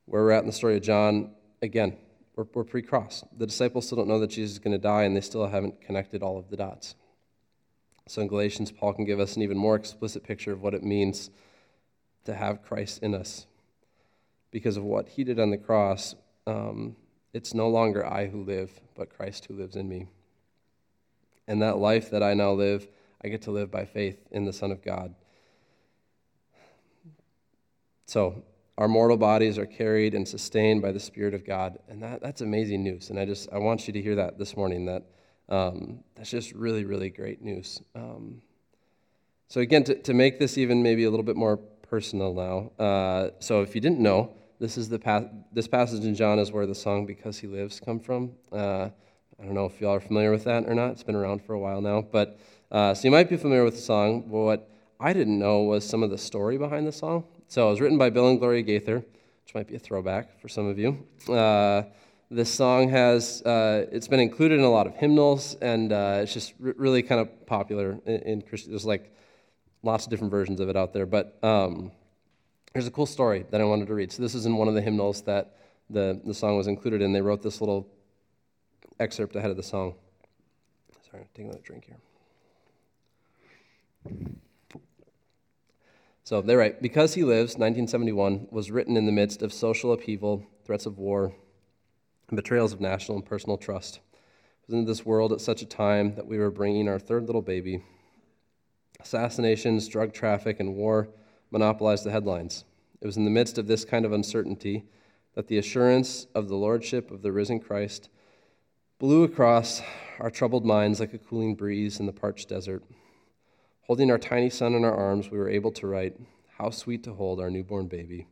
where 0.06 0.24
we're 0.24 0.32
at 0.32 0.42
in 0.42 0.48
the 0.48 0.54
story 0.54 0.76
of 0.76 0.84
John, 0.84 1.32
again, 1.62 1.98
we're, 2.36 2.46
we're 2.54 2.64
pre 2.64 2.82
cross. 2.82 3.24
The 3.38 3.48
disciples 3.48 3.86
still 3.86 3.98
don't 3.98 4.08
know 4.08 4.20
that 4.20 4.30
Jesus 4.32 4.54
is 4.54 4.60
going 4.60 4.74
to 4.74 4.78
die, 4.78 5.04
and 5.04 5.16
they 5.16 5.22
still 5.22 5.48
haven't 5.48 5.82
connected 5.82 6.24
all 6.24 6.38
of 6.38 6.50
the 6.50 6.58
dots. 6.58 6.96
So 8.08 8.22
in 8.22 8.28
Galatians, 8.28 8.72
Paul 8.72 8.94
can 8.94 9.06
give 9.06 9.20
us 9.20 9.36
an 9.36 9.44
even 9.44 9.58
more 9.58 9.76
explicit 9.76 10.24
picture 10.24 10.52
of 10.52 10.62
what 10.62 10.74
it 10.74 10.84
means 10.84 11.30
to 12.26 12.34
have 12.34 12.62
Christ 12.62 13.02
in 13.02 13.16
us. 13.16 13.48
Because 14.52 14.78
of 14.78 14.84
what 14.84 15.10
he 15.10 15.24
did 15.24 15.40
on 15.40 15.52
the 15.52 15.58
cross, 15.58 16.16
um, 16.46 16.96
it's 17.34 17.54
no 17.54 17.70
longer 17.70 18.06
I 18.06 18.28
who 18.28 18.44
live, 18.44 18.80
but 18.96 19.10
Christ 19.16 19.46
who 19.46 19.56
lives 19.56 19.76
in 19.76 19.88
me. 19.88 20.08
And 21.48 21.62
that 21.62 21.78
life 21.78 22.12
that 22.12 22.22
I 22.22 22.34
now 22.34 22.52
live, 22.52 22.88
I 23.24 23.30
get 23.30 23.42
to 23.44 23.52
live 23.52 23.72
by 23.72 23.86
faith 23.86 24.20
in 24.32 24.46
the 24.46 24.54
Son 24.54 24.72
of 24.72 24.84
God. 24.84 25.16
So, 28.06 28.44
our 28.78 28.88
mortal 28.88 29.18
bodies 29.18 29.58
are 29.58 29.66
carried 29.66 30.16
and 30.16 30.28
sustained 30.28 30.82
by 30.82 30.92
the 30.92 31.00
Spirit 31.00 31.34
of 31.34 31.46
God. 31.46 31.78
And 31.88 32.02
that, 32.02 32.22
that's 32.22 32.42
amazing 32.42 32.84
news. 32.84 33.10
And 33.10 33.20
I 33.20 33.26
just 33.26 33.50
I 33.52 33.60
want 33.60 33.88
you 33.88 33.94
to 33.94 34.02
hear 34.02 34.16
that 34.16 34.38
this 34.38 34.58
morning 34.58 34.86
that 34.86 35.04
um, 35.50 36.00
that's 36.16 36.32
just 36.32 36.54
really, 36.54 36.86
really 36.86 37.10
great 37.10 37.42
news. 37.42 37.82
Um, 37.96 38.42
so, 39.48 39.62
again, 39.62 39.84
to, 39.84 39.96
to 39.96 40.14
make 40.14 40.40
this 40.40 40.58
even 40.58 40.82
maybe 40.82 41.04
a 41.04 41.10
little 41.10 41.26
bit 41.26 41.36
more 41.36 41.58
personal 41.58 42.34
now. 42.34 42.84
Uh, 42.84 43.30
so, 43.40 43.62
if 43.62 43.76
you 43.76 43.82
didn't 43.82 44.00
know, 44.00 44.34
this 44.60 44.78
is 44.78 44.90
the 44.90 44.98
pa- 44.98 45.26
this 45.52 45.68
passage 45.68 46.06
in 46.06 46.16
John 46.16 46.40
is 46.40 46.52
where 46.52 46.66
the 46.66 46.74
song 46.74 47.06
"Because 47.06 47.38
He 47.38 47.48
Lives" 47.48 47.80
come 47.80 48.00
from. 48.00 48.32
Uh, 48.52 48.90
I 49.40 49.46
don't 49.46 49.54
know 49.54 49.66
if 49.66 49.80
y'all 49.82 49.94
are 49.94 50.00
familiar 50.00 50.32
with 50.32 50.46
that 50.46 50.64
or 50.66 50.74
not. 50.74 50.92
It's 50.92 51.04
been 51.04 51.16
around 51.16 51.44
for 51.44 51.54
a 51.54 51.60
while 51.60 51.82
now, 51.82 52.02
but 52.02 52.40
uh, 52.72 52.94
so 52.94 53.04
you 53.08 53.12
might 53.12 53.30
be 53.30 53.38
familiar 53.38 53.64
with 53.64 53.76
the 53.76 53.82
song. 53.82 54.22
But 54.22 54.38
what 54.38 54.70
I 55.00 55.14
didn't 55.14 55.38
know 55.38 55.64
was 55.64 55.88
some 55.88 56.02
of 56.02 56.10
the 56.10 56.18
story 56.18 56.58
behind 56.58 56.88
the 56.88 56.92
song. 56.92 57.26
So 57.54 57.68
it 57.68 57.70
was 57.70 57.82
written 57.82 58.00
by 58.00 58.10
Bill 58.10 58.30
and 58.30 58.40
Gloria 58.40 58.64
Gaither, 58.64 58.96
which 58.96 59.54
might 59.54 59.68
be 59.68 59.76
a 59.76 59.80
throwback 59.80 60.42
for 60.42 60.50
some 60.50 60.66
of 60.66 60.80
you. 60.80 61.06
Uh, 61.32 61.84
this 62.32 62.52
song 62.52 62.90
has, 62.90 63.44
uh, 63.44 63.86
it's 63.92 64.08
been 64.08 64.20
included 64.20 64.58
in 64.58 64.66
a 64.66 64.72
lot 64.72 64.88
of 64.88 64.96
hymnals, 64.96 65.56
and 65.62 65.94
uh, 65.94 66.22
it's 66.24 66.34
just 66.34 66.56
r- 66.66 66.74
really 66.78 67.04
kind 67.04 67.22
of 67.22 67.46
popular 67.46 68.00
in, 68.08 68.16
in 68.22 68.42
Christian. 68.42 68.72
There's 68.72 68.88
like 68.88 69.16
lots 69.84 70.06
of 70.06 70.10
different 70.10 70.32
versions 70.32 70.60
of 70.62 70.68
it 70.68 70.76
out 70.76 70.94
there. 70.94 71.06
But 71.06 71.38
um, 71.44 71.92
there's 72.74 72.88
a 72.88 72.92
cool 72.92 73.06
story 73.06 73.46
that 73.52 73.62
I 73.62 73.66
wanted 73.66 73.86
to 73.86 73.94
read. 73.94 74.12
So 74.12 74.24
this 74.24 74.34
is 74.34 74.48
in 74.48 74.58
one 74.58 74.68
of 74.68 74.74
the 74.74 74.82
hymnals 74.82 75.22
that 75.22 75.56
the, 75.92 76.20
the 76.26 76.34
song 76.34 76.58
was 76.58 76.66
included 76.66 77.04
in. 77.04 77.14
They 77.14 77.22
wrote 77.22 77.44
this 77.44 77.62
little 77.62 77.88
excerpt 79.00 79.36
ahead 79.36 79.52
of 79.52 79.58
the 79.58 79.62
song. 79.62 79.94
Sorry, 81.08 81.22
I'm 81.22 81.30
taking 81.36 81.50
another 81.50 81.62
drink 81.64 81.86
here. 81.86 82.00
So 86.26 86.42
they 86.42 86.56
write 86.56 86.82
Because 86.82 87.16
He 87.16 87.24
Lives, 87.24 87.58
1971, 87.58 88.48
was 88.50 88.72
written 88.72 88.96
in 88.96 89.06
the 89.06 89.12
midst 89.12 89.42
of 89.42 89.52
social 89.52 89.92
upheaval, 89.92 90.48
threats 90.64 90.86
of 90.86 90.98
war, 90.98 91.36
and 92.30 92.38
betrayals 92.38 92.72
of 92.72 92.80
national 92.80 93.18
and 93.18 93.26
personal 93.26 93.58
trust. 93.58 93.98
It 93.98 94.72
was 94.72 94.80
in 94.80 94.86
this 94.86 95.06
world 95.06 95.34
at 95.34 95.42
such 95.42 95.62
a 95.62 95.66
time 95.66 96.16
that 96.16 96.26
we 96.26 96.38
were 96.38 96.50
bringing 96.50 96.88
our 96.88 96.98
third 96.98 97.26
little 97.26 97.42
baby. 97.42 97.84
Assassinations, 99.02 99.90
drug 99.90 100.14
traffic, 100.14 100.62
and 100.62 100.76
war 100.76 101.10
monopolized 101.52 102.06
the 102.06 102.12
headlines. 102.12 102.64
It 103.02 103.06
was 103.06 103.18
in 103.18 103.26
the 103.26 103.30
midst 103.30 103.58
of 103.58 103.68
this 103.68 103.84
kind 103.84 104.06
of 104.06 104.14
uncertainty 104.14 104.86
that 105.36 105.50
the 105.50 105.58
assurance 105.58 106.28
of 106.34 106.48
the 106.48 106.56
lordship 106.56 107.12
of 107.12 107.22
the 107.22 107.34
risen 107.34 107.60
Christ 107.60 108.08
blew 108.98 109.24
across 109.24 109.82
our 110.20 110.32
troubled 110.32 110.66
minds 110.66 111.02
like 111.02 111.14
a 111.14 111.18
cooling 111.18 111.56
breeze 111.56 112.00
in 112.00 112.06
the 112.06 112.14
parched 112.14 112.48
desert. 112.48 112.82
Holding 113.88 114.12
our 114.12 114.18
tiny 114.18 114.50
son 114.50 114.76
in 114.76 114.86
our 114.86 114.96
arms, 114.96 115.30
we 115.30 115.38
were 115.38 115.50
able 115.50 115.72
to 115.74 115.88
write, 115.88 116.16
How 116.58 116.70
sweet 116.70 117.04
to 117.04 117.14
hold 117.14 117.42
our 117.42 117.50
newborn 117.50 117.88
baby 117.88 118.28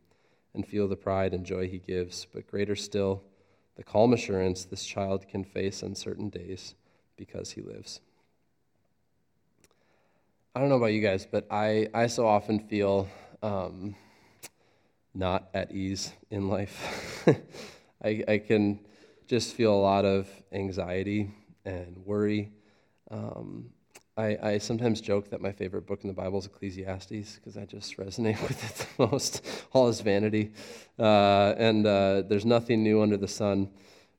and 0.54 0.66
feel 0.66 0.88
the 0.88 0.96
pride 0.96 1.34
and 1.34 1.44
joy 1.44 1.68
he 1.68 1.78
gives, 1.78 2.26
but 2.32 2.46
greater 2.46 2.74
still, 2.74 3.22
the 3.76 3.82
calm 3.82 4.14
assurance 4.14 4.64
this 4.64 4.84
child 4.84 5.28
can 5.28 5.44
face 5.44 5.82
uncertain 5.82 6.30
days 6.30 6.74
because 7.16 7.50
he 7.50 7.60
lives. 7.60 8.00
I 10.54 10.60
don't 10.60 10.70
know 10.70 10.76
about 10.76 10.94
you 10.94 11.02
guys, 11.02 11.26
but 11.30 11.46
I, 11.50 11.88
I 11.92 12.06
so 12.06 12.26
often 12.26 12.58
feel 12.58 13.08
um, 13.42 13.94
not 15.12 15.50
at 15.52 15.70
ease 15.70 16.12
in 16.30 16.48
life. 16.48 17.26
I, 18.02 18.24
I 18.26 18.38
can 18.38 18.80
just 19.26 19.54
feel 19.54 19.74
a 19.74 19.76
lot 19.76 20.06
of 20.06 20.30
anxiety 20.50 21.30
and 21.66 21.98
worry. 22.06 22.52
Um, 23.10 23.70
I, 24.16 24.36
I, 24.42 24.58
sometimes 24.58 25.00
joke 25.00 25.30
that 25.30 25.40
my 25.40 25.52
favorite 25.52 25.86
book 25.86 26.00
in 26.02 26.08
the 26.08 26.14
Bible 26.14 26.38
is 26.38 26.44
Ecclesiastes 26.44 27.36
because 27.36 27.56
I 27.56 27.64
just 27.64 27.96
resonate 27.96 28.40
with 28.48 28.62
it 28.62 28.86
the 28.98 29.06
most. 29.06 29.46
All 29.72 29.88
is 29.88 30.02
vanity, 30.02 30.52
uh, 30.98 31.54
and 31.56 31.86
uh, 31.86 32.22
there's 32.28 32.44
nothing 32.44 32.82
new 32.82 33.00
under 33.00 33.16
the 33.16 33.28
sun. 33.28 33.70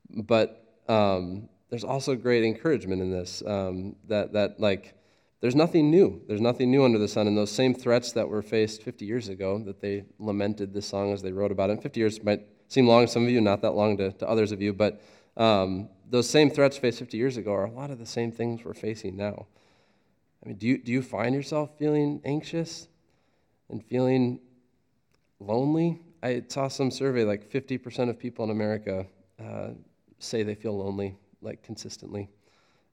But 0.09 0.65
um, 0.87 1.47
there's 1.69 1.83
also 1.83 2.15
great 2.15 2.43
encouragement 2.43 3.03
in 3.03 3.11
this. 3.11 3.43
Um, 3.45 3.95
that 4.07 4.33
that 4.33 4.59
like 4.59 4.95
there's 5.41 5.55
nothing 5.55 5.91
new. 5.91 6.23
There's 6.27 6.41
nothing 6.41 6.71
new 6.71 6.83
under 6.85 6.97
the 6.97 7.07
sun, 7.07 7.27
and 7.27 7.37
those 7.37 7.51
same 7.51 7.75
threats 7.75 8.13
that 8.13 8.27
were 8.27 8.41
faced 8.41 8.81
50 8.81 9.05
years 9.05 9.29
ago 9.29 9.59
that 9.59 9.79
they 9.79 10.05
lamented 10.17 10.73
this 10.73 10.87
song 10.87 11.13
as 11.13 11.21
they 11.21 11.31
wrote 11.31 11.51
about 11.51 11.69
it. 11.69 11.73
And 11.73 11.83
50 11.83 11.99
years 11.99 12.23
might 12.23 12.41
seem 12.67 12.87
long 12.87 13.05
to 13.05 13.11
some 13.11 13.25
of 13.25 13.29
you, 13.29 13.41
not 13.41 13.61
that 13.61 13.73
long 13.73 13.97
to, 13.97 14.11
to 14.13 14.27
others 14.27 14.51
of 14.51 14.59
you, 14.59 14.73
but 14.73 15.03
um, 15.37 15.89
those 16.09 16.27
same 16.27 16.49
threats 16.49 16.77
faced 16.77 16.97
50 16.97 17.15
years 17.17 17.37
ago 17.37 17.53
are 17.53 17.65
a 17.65 17.71
lot 17.71 17.91
of 17.91 17.99
the 17.99 18.05
same 18.07 18.31
things 18.31 18.65
we're 18.65 18.73
facing 18.73 19.15
now. 19.15 19.45
I 20.43 20.49
mean, 20.49 20.57
do 20.57 20.67
you, 20.67 20.77
do 20.77 20.91
you 20.91 21.01
find 21.01 21.33
yourself 21.33 21.77
feeling 21.77 22.21
anxious 22.25 22.87
and 23.69 23.83
feeling 23.83 24.39
lonely? 25.39 26.01
I 26.21 26.43
saw 26.47 26.67
some 26.67 26.91
survey 26.91 27.23
like 27.23 27.49
50% 27.49 28.09
of 28.09 28.19
people 28.19 28.45
in 28.45 28.51
America 28.51 29.05
uh, 29.41 29.69
say 30.19 30.43
they 30.43 30.55
feel 30.55 30.77
lonely, 30.77 31.17
like 31.41 31.63
consistently. 31.63 32.29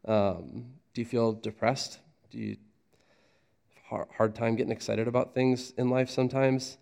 Um, 0.05 0.67
do 0.95 1.01
you 1.01 1.05
feel 1.05 1.33
depressed? 1.33 1.99
Do 2.31 2.39
you 2.39 2.57
have 3.91 4.07
hard 4.17 4.35
time 4.35 4.57
getting 4.57 4.73
excited 4.73 5.09
about 5.09 5.35
things 5.35 5.73
in 5.77 5.91
life 5.91 6.11
sometimes? 6.11 6.79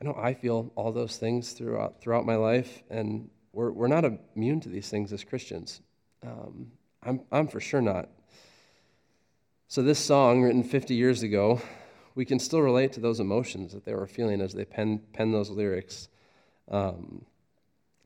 I 0.00 0.06
know 0.06 0.14
I 0.16 0.32
feel 0.32 0.72
all 0.76 0.92
those 0.92 1.18
things 1.18 1.52
throughout 1.52 2.00
throughout 2.00 2.24
my 2.24 2.36
life, 2.36 2.82
and 2.88 3.28
we're 3.52 3.70
we're 3.70 3.88
not 3.88 4.04
immune 4.34 4.60
to 4.60 4.70
these 4.70 4.88
things 4.88 5.12
as 5.12 5.24
Christians. 5.24 5.82
Um, 6.26 6.72
I'm 7.02 7.20
I'm 7.30 7.48
for 7.48 7.60
sure 7.60 7.82
not. 7.82 8.08
So, 9.72 9.82
this 9.82 10.00
song, 10.00 10.42
written 10.42 10.64
50 10.64 10.96
years 10.96 11.22
ago, 11.22 11.62
we 12.16 12.24
can 12.24 12.40
still 12.40 12.60
relate 12.60 12.92
to 12.94 13.00
those 13.00 13.20
emotions 13.20 13.72
that 13.72 13.84
they 13.84 13.94
were 13.94 14.08
feeling 14.08 14.40
as 14.40 14.52
they 14.52 14.64
pen, 14.64 15.00
pen 15.12 15.30
those 15.30 15.48
lyrics. 15.48 16.08
Um, 16.68 17.24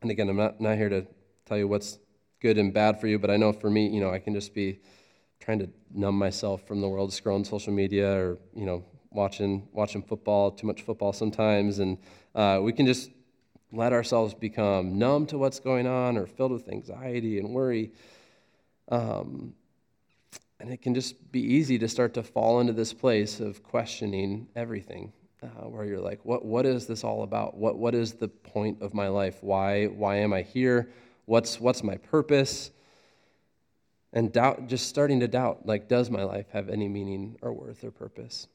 and 0.02 0.10
again, 0.10 0.28
I'm 0.28 0.36
not, 0.36 0.60
not 0.60 0.76
here 0.76 0.90
to 0.90 1.06
tell 1.46 1.56
you 1.56 1.66
what's 1.66 1.98
good 2.42 2.58
and 2.58 2.70
bad 2.74 3.00
for 3.00 3.06
you, 3.06 3.18
but 3.18 3.30
I 3.30 3.38
know 3.38 3.50
for 3.50 3.70
me, 3.70 3.88
you 3.88 3.98
know, 3.98 4.10
I 4.10 4.18
can 4.18 4.34
just 4.34 4.52
be 4.52 4.78
trying 5.40 5.58
to 5.60 5.70
numb 5.90 6.18
myself 6.18 6.66
from 6.68 6.82
the 6.82 6.88
world, 6.90 7.12
scrolling 7.12 7.46
social 7.46 7.72
media 7.72 8.12
or, 8.14 8.36
you 8.54 8.66
know, 8.66 8.84
watching, 9.10 9.66
watching 9.72 10.02
football, 10.02 10.50
too 10.50 10.66
much 10.66 10.82
football 10.82 11.14
sometimes. 11.14 11.78
And 11.78 11.96
uh, 12.34 12.60
we 12.62 12.74
can 12.74 12.84
just 12.84 13.08
let 13.72 13.94
ourselves 13.94 14.34
become 14.34 14.98
numb 14.98 15.24
to 15.28 15.38
what's 15.38 15.60
going 15.60 15.86
on 15.86 16.18
or 16.18 16.26
filled 16.26 16.52
with 16.52 16.68
anxiety 16.68 17.38
and 17.38 17.54
worry. 17.54 17.90
Um, 18.90 19.54
and 20.60 20.70
it 20.70 20.82
can 20.82 20.94
just 20.94 21.32
be 21.32 21.40
easy 21.40 21.78
to 21.78 21.88
start 21.88 22.14
to 22.14 22.22
fall 22.22 22.60
into 22.60 22.72
this 22.72 22.92
place 22.92 23.40
of 23.40 23.62
questioning 23.62 24.46
everything, 24.54 25.12
uh, 25.42 25.68
where 25.68 25.84
you're 25.84 26.00
like, 26.00 26.24
what, 26.24 26.44
what 26.44 26.64
is 26.64 26.86
this 26.86 27.04
all 27.04 27.22
about? 27.22 27.56
What, 27.56 27.76
what 27.76 27.94
is 27.94 28.14
the 28.14 28.28
point 28.28 28.80
of 28.80 28.94
my 28.94 29.08
life? 29.08 29.38
Why, 29.42 29.86
why 29.86 30.16
am 30.16 30.32
I 30.32 30.42
here? 30.42 30.90
What's, 31.26 31.60
what's 31.60 31.82
my 31.82 31.96
purpose? 31.96 32.70
And 34.12 34.32
doubt, 34.32 34.68
just 34.68 34.88
starting 34.88 35.20
to 35.20 35.28
doubt, 35.28 35.66
like, 35.66 35.88
does 35.88 36.08
my 36.08 36.22
life 36.22 36.46
have 36.52 36.68
any 36.68 36.88
meaning 36.88 37.36
or 37.42 37.52
worth 37.52 37.82
or 37.82 37.90
purpose? 37.90 38.46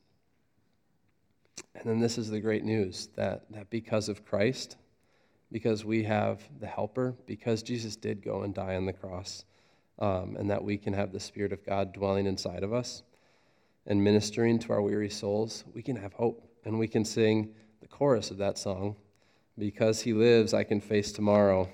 And 1.75 1.83
then 1.85 1.99
this 1.99 2.17
is 2.17 2.29
the 2.29 2.39
great 2.39 2.63
news 2.63 3.09
that, 3.15 3.43
that 3.51 3.69
because 3.69 4.07
of 4.07 4.25
Christ, 4.25 4.77
because 5.51 5.83
we 5.83 6.03
have 6.03 6.41
the 6.59 6.67
helper, 6.67 7.13
because 7.25 7.61
Jesus 7.61 7.95
did 7.95 8.23
go 8.23 8.43
and 8.43 8.53
die 8.53 8.75
on 8.75 8.85
the 8.85 8.93
cross, 8.93 9.43
um, 9.99 10.35
and 10.37 10.49
that 10.49 10.63
we 10.63 10.77
can 10.77 10.93
have 10.93 11.11
the 11.11 11.19
Spirit 11.19 11.53
of 11.53 11.65
God 11.65 11.93
dwelling 11.93 12.25
inside 12.25 12.63
of 12.63 12.73
us 12.73 13.03
and 13.89 14.03
ministering 14.03 14.59
to 14.59 14.71
our 14.71 14.81
weary 14.81 15.09
souls, 15.09 15.63
we 15.73 15.81
can 15.81 15.95
have 15.95 16.13
hope. 16.13 16.45
And 16.65 16.77
we 16.77 16.87
can 16.87 17.03
sing 17.03 17.53
the 17.81 17.87
chorus 17.87 18.31
of 18.31 18.37
that 18.37 18.57
song 18.57 18.95
Because 19.57 20.01
He 20.01 20.13
lives, 20.13 20.53
I 20.53 20.63
can 20.63 20.79
face 20.79 21.11
tomorrow. 21.11 21.69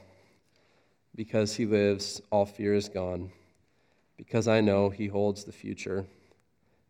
Because 1.15 1.55
He 1.55 1.65
lives, 1.65 2.21
all 2.31 2.45
fear 2.45 2.73
is 2.73 2.89
gone. 2.89 3.31
Because 4.17 4.47
I 4.47 4.61
know 4.61 4.89
He 4.89 5.07
holds 5.07 5.43
the 5.43 5.51
future, 5.51 6.05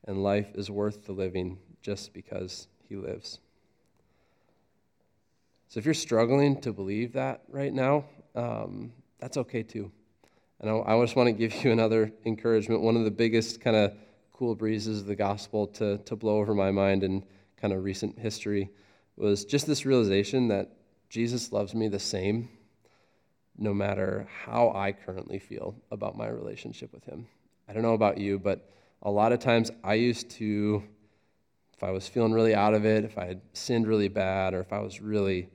and 0.05 0.23
life 0.23 0.51
is 0.55 0.69
worth 0.69 1.05
the 1.05 1.11
living 1.11 1.57
just 1.81 2.13
because 2.13 2.67
He 2.87 2.95
lives. 2.95 3.39
So 5.67 5.79
if 5.79 5.85
you're 5.85 5.93
struggling 5.93 6.61
to 6.61 6.71
believe 6.71 7.13
that 7.13 7.41
right 7.49 7.73
now, 7.73 8.05
um, 8.35 8.93
that's 9.19 9.37
okay 9.37 9.63
too. 9.63 9.91
And 10.59 10.69
I, 10.69 10.99
just 11.01 11.15
want 11.15 11.27
to 11.27 11.33
give 11.33 11.63
you 11.63 11.71
another 11.73 12.11
encouragement. 12.25 12.81
One 12.81 12.95
of 12.95 13.03
the 13.03 13.11
biggest 13.11 13.61
kind 13.61 13.75
of 13.75 13.93
cool 14.33 14.55
breezes 14.55 15.01
of 15.01 15.07
the 15.07 15.15
gospel 15.15 15.67
to, 15.67 15.97
to 15.99 16.15
blow 16.15 16.37
over 16.37 16.53
my 16.53 16.71
mind 16.71 17.03
in 17.03 17.23
kind 17.57 17.73
of 17.73 17.83
recent 17.83 18.19
history 18.19 18.69
was 19.15 19.45
just 19.45 19.65
this 19.65 19.85
realization 19.85 20.49
that 20.49 20.71
Jesus 21.09 21.51
loves 21.51 21.73
me 21.73 21.87
the 21.87 21.99
same 21.99 22.49
no 23.57 23.73
matter 23.73 24.27
how 24.43 24.71
I 24.75 24.91
currently 24.91 25.39
feel 25.39 25.75
about 25.91 26.17
my 26.17 26.27
relationship 26.27 26.91
with 26.93 27.05
Him. 27.05 27.27
I 27.69 27.73
don't 27.73 27.83
know 27.83 27.93
about 27.93 28.17
you, 28.17 28.37
but 28.37 28.69
a 29.01 29.09
lot 29.09 29.31
of 29.31 29.39
times 29.39 29.71
I 29.83 29.93
used 29.93 30.29
to, 30.31 30.83
if 31.73 31.83
I 31.83 31.91
was 31.91 32.07
feeling 32.07 32.33
really 32.33 32.53
out 32.53 32.73
of 32.73 32.85
it, 32.85 33.05
if 33.05 33.17
I 33.17 33.25
had 33.25 33.41
sinned 33.53 33.87
really 33.87 34.09
bad, 34.09 34.53
or 34.53 34.59
if 34.59 34.73
I 34.73 34.79
was 34.79 34.99
really 34.99 35.49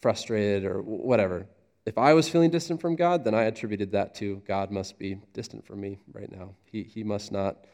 frustrated 0.00 0.64
or 0.64 0.82
whatever, 0.82 1.46
if 1.88 1.96
I 1.96 2.12
was 2.12 2.28
feeling 2.28 2.50
distant 2.50 2.82
from 2.82 2.96
God, 2.96 3.24
then 3.24 3.34
I 3.34 3.44
attributed 3.44 3.92
that 3.92 4.14
to 4.16 4.42
God 4.46 4.70
must 4.70 4.98
be 4.98 5.18
distant 5.32 5.66
from 5.66 5.80
me 5.80 5.98
right 6.12 6.30
now. 6.30 6.50
He, 6.66 6.82
he 6.82 7.02
must 7.02 7.32
not, 7.32 7.64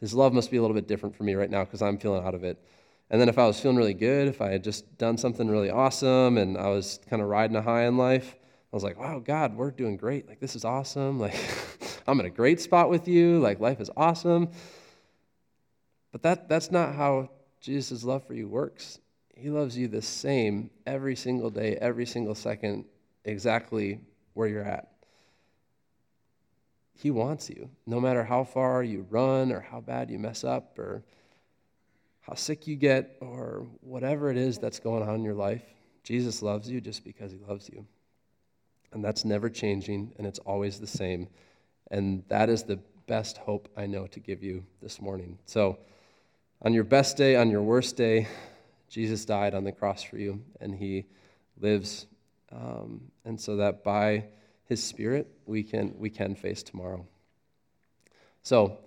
his 0.00 0.12
love 0.12 0.32
must 0.32 0.50
be 0.50 0.56
a 0.56 0.60
little 0.60 0.74
bit 0.74 0.88
different 0.88 1.14
for 1.14 1.22
me 1.22 1.34
right 1.34 1.48
now 1.48 1.64
because 1.64 1.80
I'm 1.80 1.96
feeling 1.96 2.26
out 2.26 2.34
of 2.34 2.42
it. 2.42 2.60
And 3.08 3.20
then 3.20 3.28
if 3.28 3.38
I 3.38 3.46
was 3.46 3.60
feeling 3.60 3.76
really 3.76 3.94
good, 3.94 4.26
if 4.26 4.40
I 4.40 4.50
had 4.50 4.64
just 4.64 4.98
done 4.98 5.16
something 5.16 5.48
really 5.48 5.70
awesome 5.70 6.38
and 6.38 6.58
I 6.58 6.70
was 6.70 6.98
kind 7.08 7.22
of 7.22 7.28
riding 7.28 7.54
a 7.54 7.62
high 7.62 7.84
in 7.84 7.96
life, 7.96 8.34
I 8.72 8.76
was 8.76 8.82
like, 8.82 8.98
wow, 8.98 9.20
God, 9.20 9.56
we're 9.56 9.70
doing 9.70 9.96
great. 9.96 10.28
Like, 10.28 10.40
this 10.40 10.56
is 10.56 10.64
awesome. 10.64 11.20
Like, 11.20 11.36
I'm 12.08 12.18
in 12.18 12.26
a 12.26 12.30
great 12.30 12.60
spot 12.60 12.90
with 12.90 13.06
you. 13.06 13.38
Like, 13.38 13.60
life 13.60 13.80
is 13.80 13.90
awesome. 13.96 14.48
But 16.10 16.22
that, 16.22 16.48
that's 16.48 16.72
not 16.72 16.96
how 16.96 17.30
Jesus' 17.60 18.02
love 18.02 18.26
for 18.26 18.34
you 18.34 18.48
works. 18.48 18.98
He 19.36 19.50
loves 19.50 19.78
you 19.78 19.86
the 19.86 20.02
same 20.02 20.70
every 20.84 21.14
single 21.14 21.50
day, 21.50 21.76
every 21.80 22.06
single 22.06 22.34
second, 22.34 22.86
exactly 23.24 24.00
where 24.34 24.48
you're 24.48 24.64
at. 24.64 24.88
He 26.94 27.10
wants 27.10 27.48
you, 27.48 27.70
no 27.86 28.00
matter 28.00 28.24
how 28.24 28.44
far 28.44 28.82
you 28.82 29.06
run 29.08 29.52
or 29.52 29.60
how 29.60 29.80
bad 29.80 30.10
you 30.10 30.18
mess 30.18 30.44
up 30.44 30.78
or 30.78 31.02
how 32.20 32.34
sick 32.34 32.66
you 32.66 32.76
get 32.76 33.16
or 33.20 33.66
whatever 33.80 34.30
it 34.30 34.36
is 34.36 34.58
that's 34.58 34.78
going 34.78 35.02
on 35.02 35.14
in 35.14 35.24
your 35.24 35.34
life. 35.34 35.62
Jesus 36.02 36.42
loves 36.42 36.68
you 36.68 36.80
just 36.80 37.04
because 37.04 37.32
he 37.32 37.38
loves 37.38 37.68
you. 37.68 37.86
And 38.92 39.04
that's 39.04 39.24
never 39.24 39.48
changing, 39.48 40.12
and 40.18 40.26
it's 40.26 40.40
always 40.40 40.80
the 40.80 40.86
same. 40.86 41.28
And 41.90 42.22
that 42.28 42.48
is 42.48 42.64
the 42.64 42.78
best 43.06 43.38
hope 43.38 43.68
I 43.76 43.86
know 43.86 44.06
to 44.08 44.20
give 44.20 44.42
you 44.42 44.64
this 44.82 45.00
morning. 45.00 45.38
So, 45.46 45.78
on 46.62 46.74
your 46.74 46.84
best 46.84 47.16
day, 47.16 47.36
on 47.36 47.50
your 47.50 47.62
worst 47.62 47.96
day, 47.96 48.28
Jesus 48.88 49.24
died 49.24 49.54
on 49.54 49.64
the 49.64 49.72
cross 49.72 50.02
for 50.02 50.18
you, 50.18 50.42
and 50.60 50.74
he 50.74 51.06
lives 51.58 52.06
um, 52.52 53.10
and 53.24 53.40
so 53.40 53.56
that 53.56 53.84
by 53.84 54.24
His 54.64 54.82
Spirit 54.82 55.28
we 55.46 55.62
can 55.62 55.94
we 55.98 56.10
can 56.10 56.34
face 56.34 56.62
tomorrow. 56.62 57.06
So, 58.42 58.78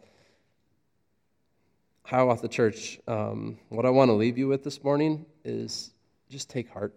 how 2.06 2.30
about 2.30 2.42
the 2.42 2.48
church? 2.48 3.00
Um, 3.08 3.58
what 3.70 3.86
I 3.86 3.90
want 3.90 4.10
to 4.10 4.14
leave 4.14 4.38
you 4.38 4.48
with 4.48 4.64
this 4.64 4.84
morning 4.84 5.26
is 5.44 5.92
just 6.30 6.50
take 6.50 6.70
heart. 6.70 6.94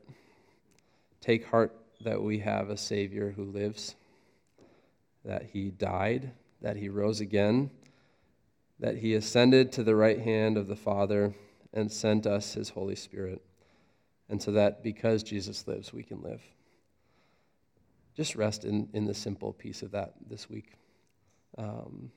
Take 1.21 1.47
heart 1.47 1.75
that 2.03 2.23
we 2.23 2.39
have 2.41 2.71
a 2.71 2.77
Savior 2.77 3.31
who 3.31 3.45
lives, 3.45 3.95
that 5.25 5.45
He 5.53 5.71
died, 5.71 6.33
that 6.63 6.77
He 6.77 6.89
rose 6.89 7.21
again, 7.21 7.71
that 8.79 8.99
He 8.99 9.15
ascended 9.15 9.73
to 9.73 9.83
the 9.83 9.97
right 9.97 10.21
hand 10.21 10.57
of 10.57 10.67
the 10.67 10.77
Father 10.77 11.35
and 11.73 11.91
sent 11.91 12.27
us 12.27 12.55
His 12.55 12.71
Holy 12.71 12.97
Spirit. 12.97 13.43
And 14.29 14.43
so 14.43 14.53
that 14.53 14.83
because 14.83 15.23
Jesus 15.23 15.67
lives, 15.67 15.93
we 15.93 16.03
can 16.03 16.21
live 16.23 16.43
just 18.17 18.35
rest 18.35 18.65
in, 18.65 18.89
in 18.95 19.05
the 19.05 19.15
simple 19.15 19.53
peace 19.53 19.83
of 19.83 19.91
that 19.91 20.15
this 20.29 20.49
week. 20.49 20.73
Um, 21.59 22.11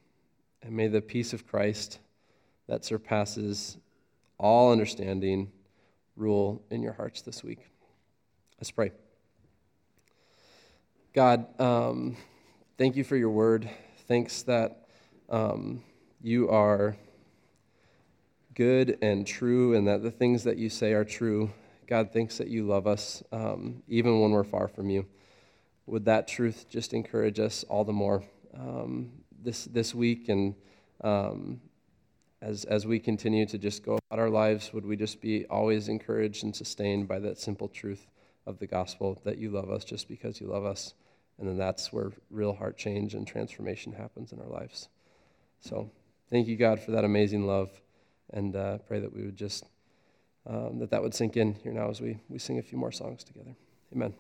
and 0.64 0.72
may 0.72 0.88
the 0.88 1.02
peace 1.02 1.34
of 1.34 1.46
Christ 1.46 2.00
that 2.68 2.86
surpasses 2.86 3.78
all 4.38 4.72
understanding 4.72 5.52
rule 6.16 6.64
in 6.70 6.82
your 6.82 6.94
hearts 6.94 7.22
this 7.22 7.44
week. 7.44 7.60
Let's 8.60 8.72
pray. 8.72 8.92
God, 11.14 11.48
um, 11.60 12.16
thank 12.78 12.96
you 12.96 13.04
for 13.04 13.18
your 13.18 13.30
word. 13.30 13.70
Thanks 14.08 14.44
that 14.44 14.88
um, 15.30 15.84
you 16.22 16.50
are 16.50 16.96
good 18.54 18.98
and 19.02 19.28
true 19.28 19.76
and 19.76 19.88
that 19.88 20.02
the 20.02 20.12
things 20.12 20.44
that 20.46 20.58
you 20.58 20.70
say 20.70 20.94
are 20.94 21.06
true. 21.06 21.52
God, 21.90 22.14
thanks 22.14 22.38
that 22.38 22.48
you 22.48 22.66
love 22.66 22.88
us 22.88 23.24
um, 23.32 23.84
even 23.88 24.22
when 24.22 24.32
we're 24.32 24.44
far 24.44 24.68
from 24.68 24.90
you 24.90 25.06
would 25.90 26.06
that 26.06 26.28
truth 26.28 26.68
just 26.70 26.94
encourage 26.94 27.40
us 27.40 27.64
all 27.68 27.84
the 27.84 27.92
more 27.92 28.24
um, 28.56 29.12
this, 29.42 29.66
this 29.66 29.96
week 29.96 30.30
and 30.30 30.54
um, 31.04 31.60
as, 32.42 32.64
as 32.66 32.86
we 32.86 33.00
continue 33.00 33.46
to 33.48 33.58
just 33.58 33.84
go 33.84 33.98
about 34.10 34.20
our 34.20 34.30
lives, 34.30 34.72
would 34.72 34.86
we 34.86 34.96
just 34.96 35.20
be 35.20 35.46
always 35.48 35.90
encouraged 35.90 36.44
and 36.44 36.56
sustained 36.56 37.08
by 37.08 37.20
that 37.20 37.38
simple 37.38 37.68
truth 37.68 38.08
of 38.46 38.60
the 38.60 38.68
gospel 38.68 39.20
that 39.26 39.38
you 39.38 39.50
love 39.50 39.70
us 39.70 39.84
just 39.84 40.08
because 40.08 40.40
you 40.40 40.48
love 40.48 40.64
us? 40.64 40.94
And 41.38 41.48
then 41.48 41.58
that's 41.58 41.92
where 41.92 42.12
real 42.30 42.54
heart 42.54 42.78
change 42.78 43.14
and 43.14 43.26
transformation 43.26 43.94
happens 43.94 44.32
in 44.32 44.40
our 44.40 44.48
lives. 44.48 44.90
So 45.60 45.90
thank 46.30 46.48
you, 46.48 46.56
God, 46.56 46.80
for 46.80 46.92
that 46.92 47.04
amazing 47.04 47.48
love. 47.48 47.70
And 48.32 48.56
uh, 48.56 48.78
pray 48.80 49.00
that 49.00 49.14
we 49.14 49.24
would 49.24 49.38
just, 49.38 49.66
um, 50.50 50.80
that 50.80 50.90
that 50.90 51.02
would 51.02 51.14
sink 51.14 51.38
in 51.38 51.54
here 51.64 51.72
now 51.72 51.90
as 51.90 52.02
we, 52.02 52.20
we 52.28 52.40
sing 52.40 52.58
a 52.58 52.62
few 52.64 52.78
more 52.78 52.92
songs 52.92 53.24
together. 53.24 53.56
Amen. 53.94 54.14